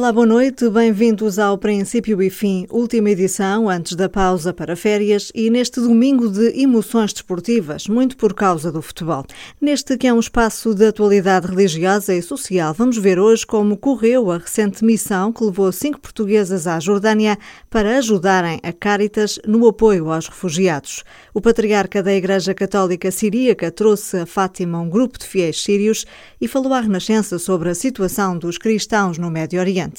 Olá, 0.00 0.12
boa 0.12 0.24
noite, 0.24 0.66
bem-vindos 0.70 1.38
ao 1.38 1.58
Princípio 1.58 2.22
e 2.22 2.30
Fim, 2.30 2.66
última 2.70 3.10
edição 3.10 3.68
antes 3.68 3.94
da 3.94 4.08
pausa 4.08 4.50
para 4.50 4.74
férias 4.74 5.30
e 5.34 5.50
neste 5.50 5.78
domingo 5.78 6.26
de 6.30 6.58
emoções 6.58 7.12
desportivas, 7.12 7.86
muito 7.86 8.16
por 8.16 8.32
causa 8.32 8.72
do 8.72 8.80
futebol. 8.80 9.26
Neste 9.60 9.98
que 9.98 10.06
é 10.06 10.14
um 10.14 10.18
espaço 10.18 10.74
de 10.74 10.86
atualidade 10.86 11.48
religiosa 11.48 12.14
e 12.14 12.22
social, 12.22 12.72
vamos 12.72 12.96
ver 12.96 13.18
hoje 13.18 13.46
como 13.46 13.76
correu 13.76 14.30
a 14.30 14.38
recente 14.38 14.82
missão 14.82 15.34
que 15.34 15.44
levou 15.44 15.70
cinco 15.70 16.00
portuguesas 16.00 16.66
à 16.66 16.80
Jordânia 16.80 17.36
para 17.68 17.98
ajudarem 17.98 18.58
a 18.62 18.72
Caritas 18.72 19.38
no 19.46 19.68
apoio 19.68 20.10
aos 20.10 20.28
refugiados. 20.28 21.04
O 21.34 21.42
patriarca 21.42 22.02
da 22.02 22.14
Igreja 22.14 22.54
Católica 22.54 23.10
Siríaca 23.10 23.70
trouxe 23.70 24.20
a 24.20 24.24
Fátima 24.24 24.80
um 24.80 24.88
grupo 24.88 25.18
de 25.18 25.26
fiéis 25.26 25.62
sírios 25.62 26.06
e 26.40 26.48
falou 26.48 26.72
à 26.72 26.80
Renascença 26.80 27.38
sobre 27.38 27.68
a 27.68 27.74
situação 27.74 28.38
dos 28.38 28.56
cristãos 28.56 29.18
no 29.18 29.30
Médio 29.30 29.60
Oriente. 29.60 29.89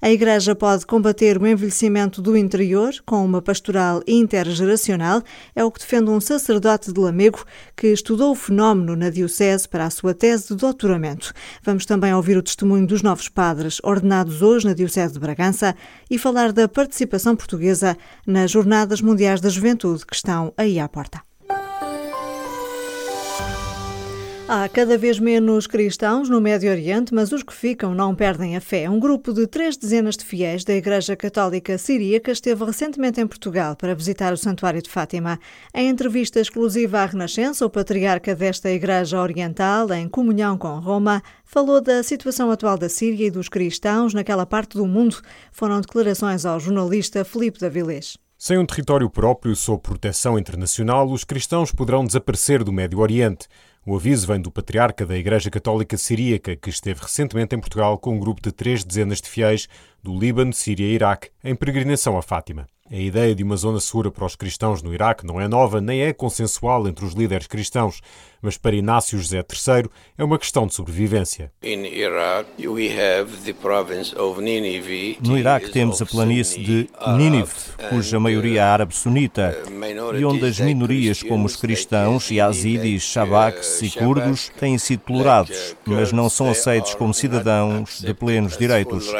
A 0.00 0.10
Igreja 0.10 0.54
pode 0.54 0.86
combater 0.86 1.38
o 1.38 1.46
envelhecimento 1.46 2.22
do 2.22 2.36
interior 2.36 2.94
com 3.04 3.24
uma 3.24 3.42
pastoral 3.42 4.00
intergeracional, 4.06 5.22
é 5.54 5.64
o 5.64 5.70
que 5.70 5.80
defende 5.80 6.08
um 6.10 6.20
sacerdote 6.20 6.92
de 6.92 7.00
Lamego 7.00 7.44
que 7.76 7.88
estudou 7.88 8.32
o 8.32 8.36
fenómeno 8.36 8.94
na 8.94 9.10
Diocese 9.10 9.68
para 9.68 9.86
a 9.86 9.90
sua 9.90 10.14
tese 10.14 10.48
de 10.48 10.54
doutoramento. 10.54 11.32
Vamos 11.62 11.84
também 11.84 12.14
ouvir 12.14 12.36
o 12.36 12.42
testemunho 12.42 12.86
dos 12.86 13.02
novos 13.02 13.28
padres 13.28 13.78
ordenados 13.82 14.40
hoje 14.40 14.66
na 14.66 14.74
Diocese 14.74 15.14
de 15.14 15.20
Bragança 15.20 15.74
e 16.08 16.16
falar 16.16 16.52
da 16.52 16.68
participação 16.68 17.34
portuguesa 17.34 17.96
nas 18.26 18.50
Jornadas 18.50 19.00
Mundiais 19.00 19.40
da 19.40 19.48
Juventude 19.48 20.06
que 20.06 20.14
estão 20.14 20.52
aí 20.56 20.78
à 20.78 20.88
porta. 20.88 21.27
Há 24.50 24.66
cada 24.66 24.96
vez 24.96 25.18
menos 25.20 25.66
cristãos 25.66 26.30
no 26.30 26.40
Médio 26.40 26.70
Oriente, 26.70 27.12
mas 27.12 27.32
os 27.32 27.42
que 27.42 27.52
ficam 27.52 27.94
não 27.94 28.14
perdem 28.14 28.56
a 28.56 28.62
fé. 28.62 28.88
Um 28.88 28.98
grupo 28.98 29.30
de 29.34 29.46
três 29.46 29.76
dezenas 29.76 30.16
de 30.16 30.24
fiéis 30.24 30.64
da 30.64 30.72
Igreja 30.72 31.14
Católica 31.14 31.76
Siríaca 31.76 32.32
esteve 32.32 32.64
recentemente 32.64 33.20
em 33.20 33.26
Portugal 33.26 33.76
para 33.76 33.94
visitar 33.94 34.32
o 34.32 34.38
Santuário 34.38 34.80
de 34.80 34.88
Fátima. 34.88 35.38
Em 35.74 35.90
entrevista 35.90 36.40
exclusiva 36.40 37.00
à 37.00 37.04
Renascença, 37.04 37.66
o 37.66 37.68
patriarca 37.68 38.34
desta 38.34 38.70
Igreja 38.70 39.20
Oriental, 39.20 39.92
em 39.92 40.08
comunhão 40.08 40.56
com 40.56 40.78
Roma, 40.78 41.22
falou 41.44 41.82
da 41.82 42.02
situação 42.02 42.50
atual 42.50 42.78
da 42.78 42.88
Síria 42.88 43.26
e 43.26 43.30
dos 43.30 43.50
cristãos 43.50 44.14
naquela 44.14 44.46
parte 44.46 44.78
do 44.78 44.86
mundo. 44.86 45.20
Foram 45.52 45.78
declarações 45.78 46.46
ao 46.46 46.58
jornalista 46.58 47.22
Filipe 47.22 47.60
Davilés. 47.60 48.16
Sem 48.38 48.56
um 48.56 48.64
território 48.64 49.10
próprio 49.10 49.56
sob 49.56 49.82
proteção 49.82 50.38
internacional, 50.38 51.10
os 51.10 51.24
cristãos 51.24 51.72
poderão 51.72 52.06
desaparecer 52.06 52.62
do 52.62 52.72
Médio 52.72 53.00
Oriente. 53.00 53.48
O 53.90 53.96
aviso 53.96 54.26
vem 54.26 54.38
do 54.38 54.50
patriarca 54.50 55.06
da 55.06 55.16
Igreja 55.16 55.48
Católica 55.48 55.96
Siríaca, 55.96 56.54
que 56.54 56.68
esteve 56.68 57.00
recentemente 57.00 57.56
em 57.56 57.58
Portugal 57.58 57.96
com 57.96 58.14
um 58.14 58.20
grupo 58.20 58.38
de 58.42 58.52
três 58.52 58.84
dezenas 58.84 59.18
de 59.18 59.30
fiéis 59.30 59.66
do 60.02 60.14
Líbano, 60.14 60.52
Síria 60.52 60.84
e 60.84 60.92
Iraque, 60.92 61.30
em 61.42 61.56
peregrinação 61.56 62.18
a 62.18 62.20
Fátima. 62.20 62.66
A 62.90 62.96
ideia 62.96 63.34
de 63.34 63.42
uma 63.42 63.54
zona 63.54 63.80
segura 63.80 64.10
para 64.10 64.24
os 64.24 64.34
cristãos 64.34 64.82
no 64.82 64.94
Iraque 64.94 65.26
não 65.26 65.38
é 65.38 65.46
nova 65.46 65.78
nem 65.78 66.00
é 66.00 66.12
consensual 66.14 66.88
entre 66.88 67.04
os 67.04 67.12
líderes 67.12 67.46
cristãos, 67.46 68.00
mas 68.40 68.56
para 68.56 68.74
Inácio 68.74 69.18
José 69.18 69.38
III 69.38 69.90
é 70.16 70.24
uma 70.24 70.38
questão 70.38 70.66
de 70.66 70.74
sobrevivência. 70.74 71.52
No 75.20 75.38
Iraque 75.38 75.70
temos 75.70 76.00
a 76.00 76.06
planície 76.06 76.64
de 76.64 76.88
Nínive, 77.16 77.52
cuja 77.90 78.18
maioria 78.18 78.60
é 78.60 78.64
árabe 78.64 78.96
sunita, 78.96 79.56
e 80.18 80.24
onde 80.24 80.46
as 80.46 80.58
minorias 80.58 81.22
como 81.22 81.44
os 81.44 81.56
cristãos, 81.56 82.30
yazidis, 82.30 83.02
shabaks 83.02 83.82
e 83.82 83.90
curdos 83.90 84.50
têm 84.58 84.78
sido 84.78 85.00
tolerados, 85.00 85.76
mas 85.84 86.10
não 86.12 86.30
são 86.30 86.48
aceitos 86.48 86.94
como 86.94 87.12
cidadãos 87.12 88.00
de 88.00 88.14
plenos 88.14 88.56
direitos. 88.56 89.12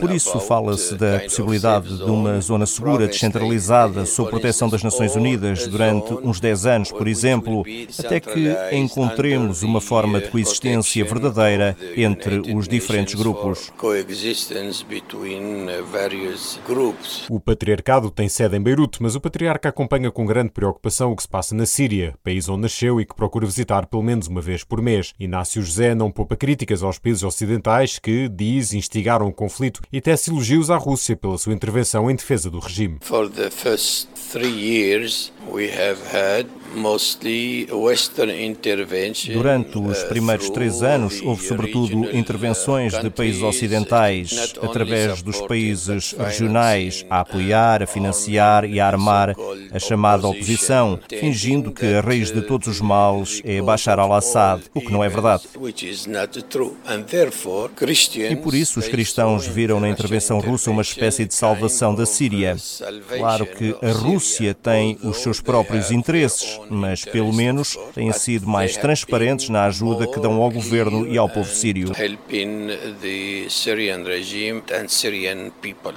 Por 0.00 0.10
isso 0.10 0.43
fala-se 0.46 0.94
da 0.94 1.20
possibilidade 1.20 1.96
de 1.96 2.10
uma 2.10 2.40
zona 2.40 2.66
segura, 2.66 3.06
descentralizada, 3.06 4.06
sob 4.06 4.30
proteção 4.30 4.68
das 4.68 4.82
Nações 4.82 5.16
Unidas 5.16 5.66
durante 5.66 6.14
uns 6.14 6.40
10 6.40 6.66
anos, 6.66 6.92
por 6.92 7.08
exemplo, 7.08 7.64
até 7.98 8.20
que 8.20 8.54
encontremos 8.72 9.62
uma 9.62 9.80
forma 9.80 10.20
de 10.20 10.28
coexistência 10.28 11.04
verdadeira 11.04 11.76
entre 11.96 12.54
os 12.54 12.68
diferentes 12.68 13.14
grupos. 13.14 13.72
O 17.28 17.40
patriarcado 17.40 18.10
tem 18.10 18.28
sede 18.28 18.56
em 18.56 18.60
Beirute, 18.60 19.02
mas 19.02 19.14
o 19.14 19.20
patriarca 19.20 19.68
acompanha 19.68 20.10
com 20.10 20.26
grande 20.26 20.50
preocupação 20.50 21.12
o 21.12 21.16
que 21.16 21.22
se 21.22 21.28
passa 21.28 21.54
na 21.54 21.66
Síria, 21.66 22.14
país 22.22 22.48
onde 22.48 22.62
nasceu 22.62 23.00
e 23.00 23.04
que 23.04 23.14
procura 23.14 23.46
visitar 23.46 23.86
pelo 23.86 24.02
menos 24.02 24.26
uma 24.26 24.40
vez 24.40 24.64
por 24.64 24.80
mês. 24.82 25.12
Inácio 25.18 25.62
José 25.62 25.94
não 25.94 26.10
poupa 26.10 26.36
críticas 26.36 26.82
aos 26.82 26.98
países 26.98 27.22
ocidentais 27.22 27.98
que, 27.98 28.28
diz, 28.28 28.72
instigaram 28.72 29.26
o 29.26 29.32
conflito 29.32 29.80
e 29.92 30.00
tece 30.00 30.30
elogios 30.34 30.68
à 30.68 30.76
Rússia 30.76 31.16
pela 31.16 31.38
sua 31.38 31.54
intervenção 31.54 32.10
em 32.10 32.16
defesa 32.16 32.50
do 32.50 32.58
regime. 32.58 32.98
For 33.00 33.30
the 33.30 33.50
first 33.50 34.08
three 34.32 34.48
years 34.48 35.32
Durante 39.32 39.78
os 39.78 40.02
uh, 40.02 40.08
primeiros 40.08 40.50
três 40.50 40.82
anos, 40.82 41.20
houve 41.22 41.46
sobretudo 41.46 42.00
uh, 42.00 42.16
intervenções 42.16 42.98
de 42.98 43.10
países 43.10 43.42
ocidentais, 43.42 44.54
através 44.60 45.22
dos 45.22 45.40
países 45.42 46.14
regionais, 46.18 47.06
a 47.08 47.20
apoiar, 47.20 47.82
a 47.82 47.86
financiar 47.86 48.64
e 48.64 48.80
a 48.80 48.86
armar 48.86 49.36
a 49.72 49.78
chamada 49.78 50.26
oposição, 50.26 50.98
fingindo 51.08 51.70
que 51.70 51.86
a 51.86 52.00
raiz 52.00 52.32
de 52.32 52.42
todos 52.42 52.66
os 52.66 52.80
males 52.80 53.40
é 53.44 53.62
Bashar 53.62 53.98
al-Assad, 53.98 54.62
o 54.74 54.80
que 54.80 54.92
não 54.92 55.04
é 55.04 55.08
verdade. 55.08 55.44
E 58.30 58.36
por 58.36 58.54
isso 58.54 58.80
os 58.80 58.88
cristãos 58.88 59.46
viram 59.46 59.78
na 59.78 59.88
intervenção 59.88 60.40
russa 60.40 60.70
uma 60.70 60.82
espécie 60.82 61.24
de 61.24 61.34
salvação 61.34 61.94
da 61.94 62.04
Síria. 62.04 62.56
Claro 63.16 63.46
que 63.46 63.76
a 63.80 63.92
Rússia 63.92 64.54
tem 64.54 64.98
os 65.02 65.18
seus 65.18 65.33
próprios 65.40 65.90
interesses, 65.90 66.60
mas 66.70 67.04
pelo 67.04 67.32
menos 67.32 67.76
têm 67.94 68.12
sido 68.12 68.46
mais 68.46 68.76
transparentes 68.76 69.48
na 69.48 69.64
ajuda 69.64 70.06
que 70.06 70.20
dão 70.20 70.42
ao 70.42 70.50
governo 70.50 71.06
e 71.06 71.18
ao 71.18 71.28
povo 71.28 71.50
sírio. 71.50 71.92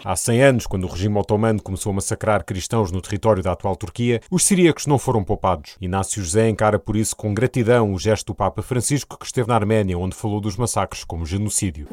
Há 0.04 0.16
100 0.16 0.42
anos, 0.44 0.68
quando 0.68 0.84
o 0.84 0.88
regime 0.88 1.18
otomano 1.18 1.62
começou 1.62 1.92
a 1.92 1.96
massacrar 1.96 2.44
cristãos 2.44 2.92
no 2.92 3.02
território 3.02 3.44
da 3.44 3.52
atual 3.52 3.76
Turquia, 3.76 4.22
os 4.30 4.44
siríacos 4.44 4.86
não 4.88 4.98
foram 4.98 5.24
poupados. 5.24 5.76
Inácio 5.82 6.22
José 6.22 6.50
encara 6.50 6.80
por 6.80 6.96
isso 6.96 7.16
com 7.16 7.34
gratidão 7.34 7.94
o 7.94 8.00
gesto 8.00 8.28
do 8.28 8.36
Papa 8.36 8.62
Francisco 8.62 9.18
que 9.18 9.26
esteve 9.26 9.48
na 9.48 9.56
Arménia, 9.56 9.98
onde 9.98 10.16
falou 10.16 10.40
dos 10.40 10.56
massacres 10.56 11.04
como 11.04 11.26
genocídio. 11.26 11.88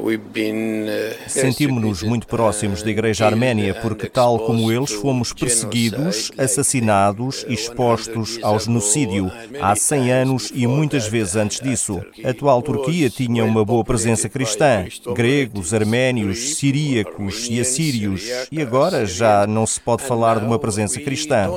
Sentimos-nos 1.26 2.02
muito 2.02 2.26
próximos 2.26 2.82
da 2.82 2.90
Igreja 2.90 3.26
Arménia 3.26 3.74
porque, 3.74 4.08
tal 4.08 4.38
como 4.40 4.70
eles, 4.70 4.92
fomos 4.92 5.32
perseguidos, 5.32 6.30
assassinados 6.36 7.33
expostos 7.48 8.38
ao 8.42 8.58
genocídio 8.58 9.30
há 9.60 9.74
100 9.74 10.12
anos 10.12 10.52
e 10.54 10.66
muitas 10.66 11.06
vezes 11.06 11.36
antes 11.36 11.60
disso. 11.60 12.00
A 12.24 12.30
atual 12.30 12.62
Turquia 12.62 13.08
tinha 13.10 13.44
uma 13.44 13.64
boa 13.64 13.82
presença 13.84 14.28
cristã, 14.28 14.86
gregos, 15.14 15.72
arménios, 15.72 16.56
siríacos 16.56 17.48
e 17.50 17.60
assírios, 17.60 18.22
e 18.52 18.60
agora 18.60 19.06
já 19.06 19.46
não 19.46 19.66
se 19.66 19.80
pode 19.80 20.02
falar 20.02 20.38
de 20.38 20.46
uma 20.46 20.58
presença 20.58 21.00
cristã. 21.00 21.50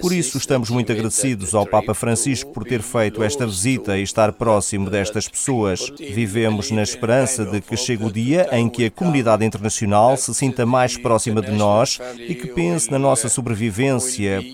Por 0.00 0.12
isso 0.12 0.38
estamos 0.38 0.70
muito 0.70 0.92
agradecidos 0.92 1.54
ao 1.54 1.66
Papa 1.66 1.94
Francisco 1.94 2.52
por 2.52 2.64
ter 2.64 2.82
feito 2.82 3.22
esta 3.22 3.46
visita 3.46 3.98
e 3.98 4.02
estar 4.02 4.32
próximo 4.32 4.88
destas 4.88 5.28
pessoas. 5.28 5.92
Vivemos 5.98 6.70
na 6.70 6.82
esperança 6.82 7.44
de 7.44 7.60
que 7.60 7.76
chegue 7.76 8.04
o 8.04 8.12
dia 8.12 8.48
em 8.52 8.68
que 8.68 8.86
a 8.86 8.90
comunidade 8.90 9.44
internacional 9.44 10.16
se 10.16 10.34
sinta 10.34 10.64
mais 10.64 10.96
próxima 10.96 11.40
de 11.40 11.52
nós 11.52 11.98
e 12.18 12.34
que 12.34 12.48
pense 12.48 12.90
na 12.90 12.98
nossa 12.98 13.28
sobrevivência, 13.28 13.59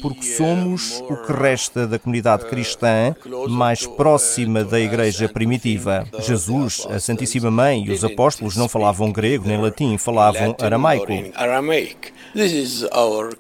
porque 0.03 0.25
somos 0.25 1.03
o 1.09 1.17
que 1.17 1.33
resta 1.33 1.87
da 1.87 1.99
comunidade 1.99 2.47
cristã 2.47 3.15
mais 3.49 3.87
próxima 3.87 4.65
da 4.65 4.81
igreja 4.81 5.29
primitiva. 5.29 6.07
Jesus, 6.21 6.87
a 6.91 6.99
Santíssima 6.99 7.51
Mãe 7.51 7.85
e 7.85 7.91
os 7.91 8.05
apóstolos 8.05 8.57
não 8.57 8.69
falavam 8.69 9.13
grego 9.13 9.47
nem 9.47 9.61
latim, 9.61 9.97
falavam 9.99 10.57
aramaico. 10.61 11.07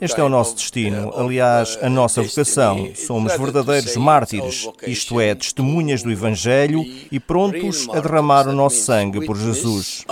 Este 0.00 0.20
é 0.20 0.24
o 0.24 0.28
nosso 0.30 0.54
destino, 0.54 1.12
aliás, 1.14 1.78
a 1.82 1.90
nossa 1.90 2.22
vocação. 2.22 2.92
Somos 2.94 3.36
verdadeiros 3.36 3.94
mártires, 3.96 4.66
isto 4.86 5.20
é, 5.20 5.34
testemunhas 5.34 6.02
do 6.02 6.10
Evangelho 6.10 6.82
e 7.12 7.20
prontos 7.20 7.86
a 7.90 8.00
derramar 8.00 8.48
o 8.48 8.54
nosso 8.54 8.78
sangue 8.78 9.26
por 9.26 9.36
Jesus. 9.36 10.02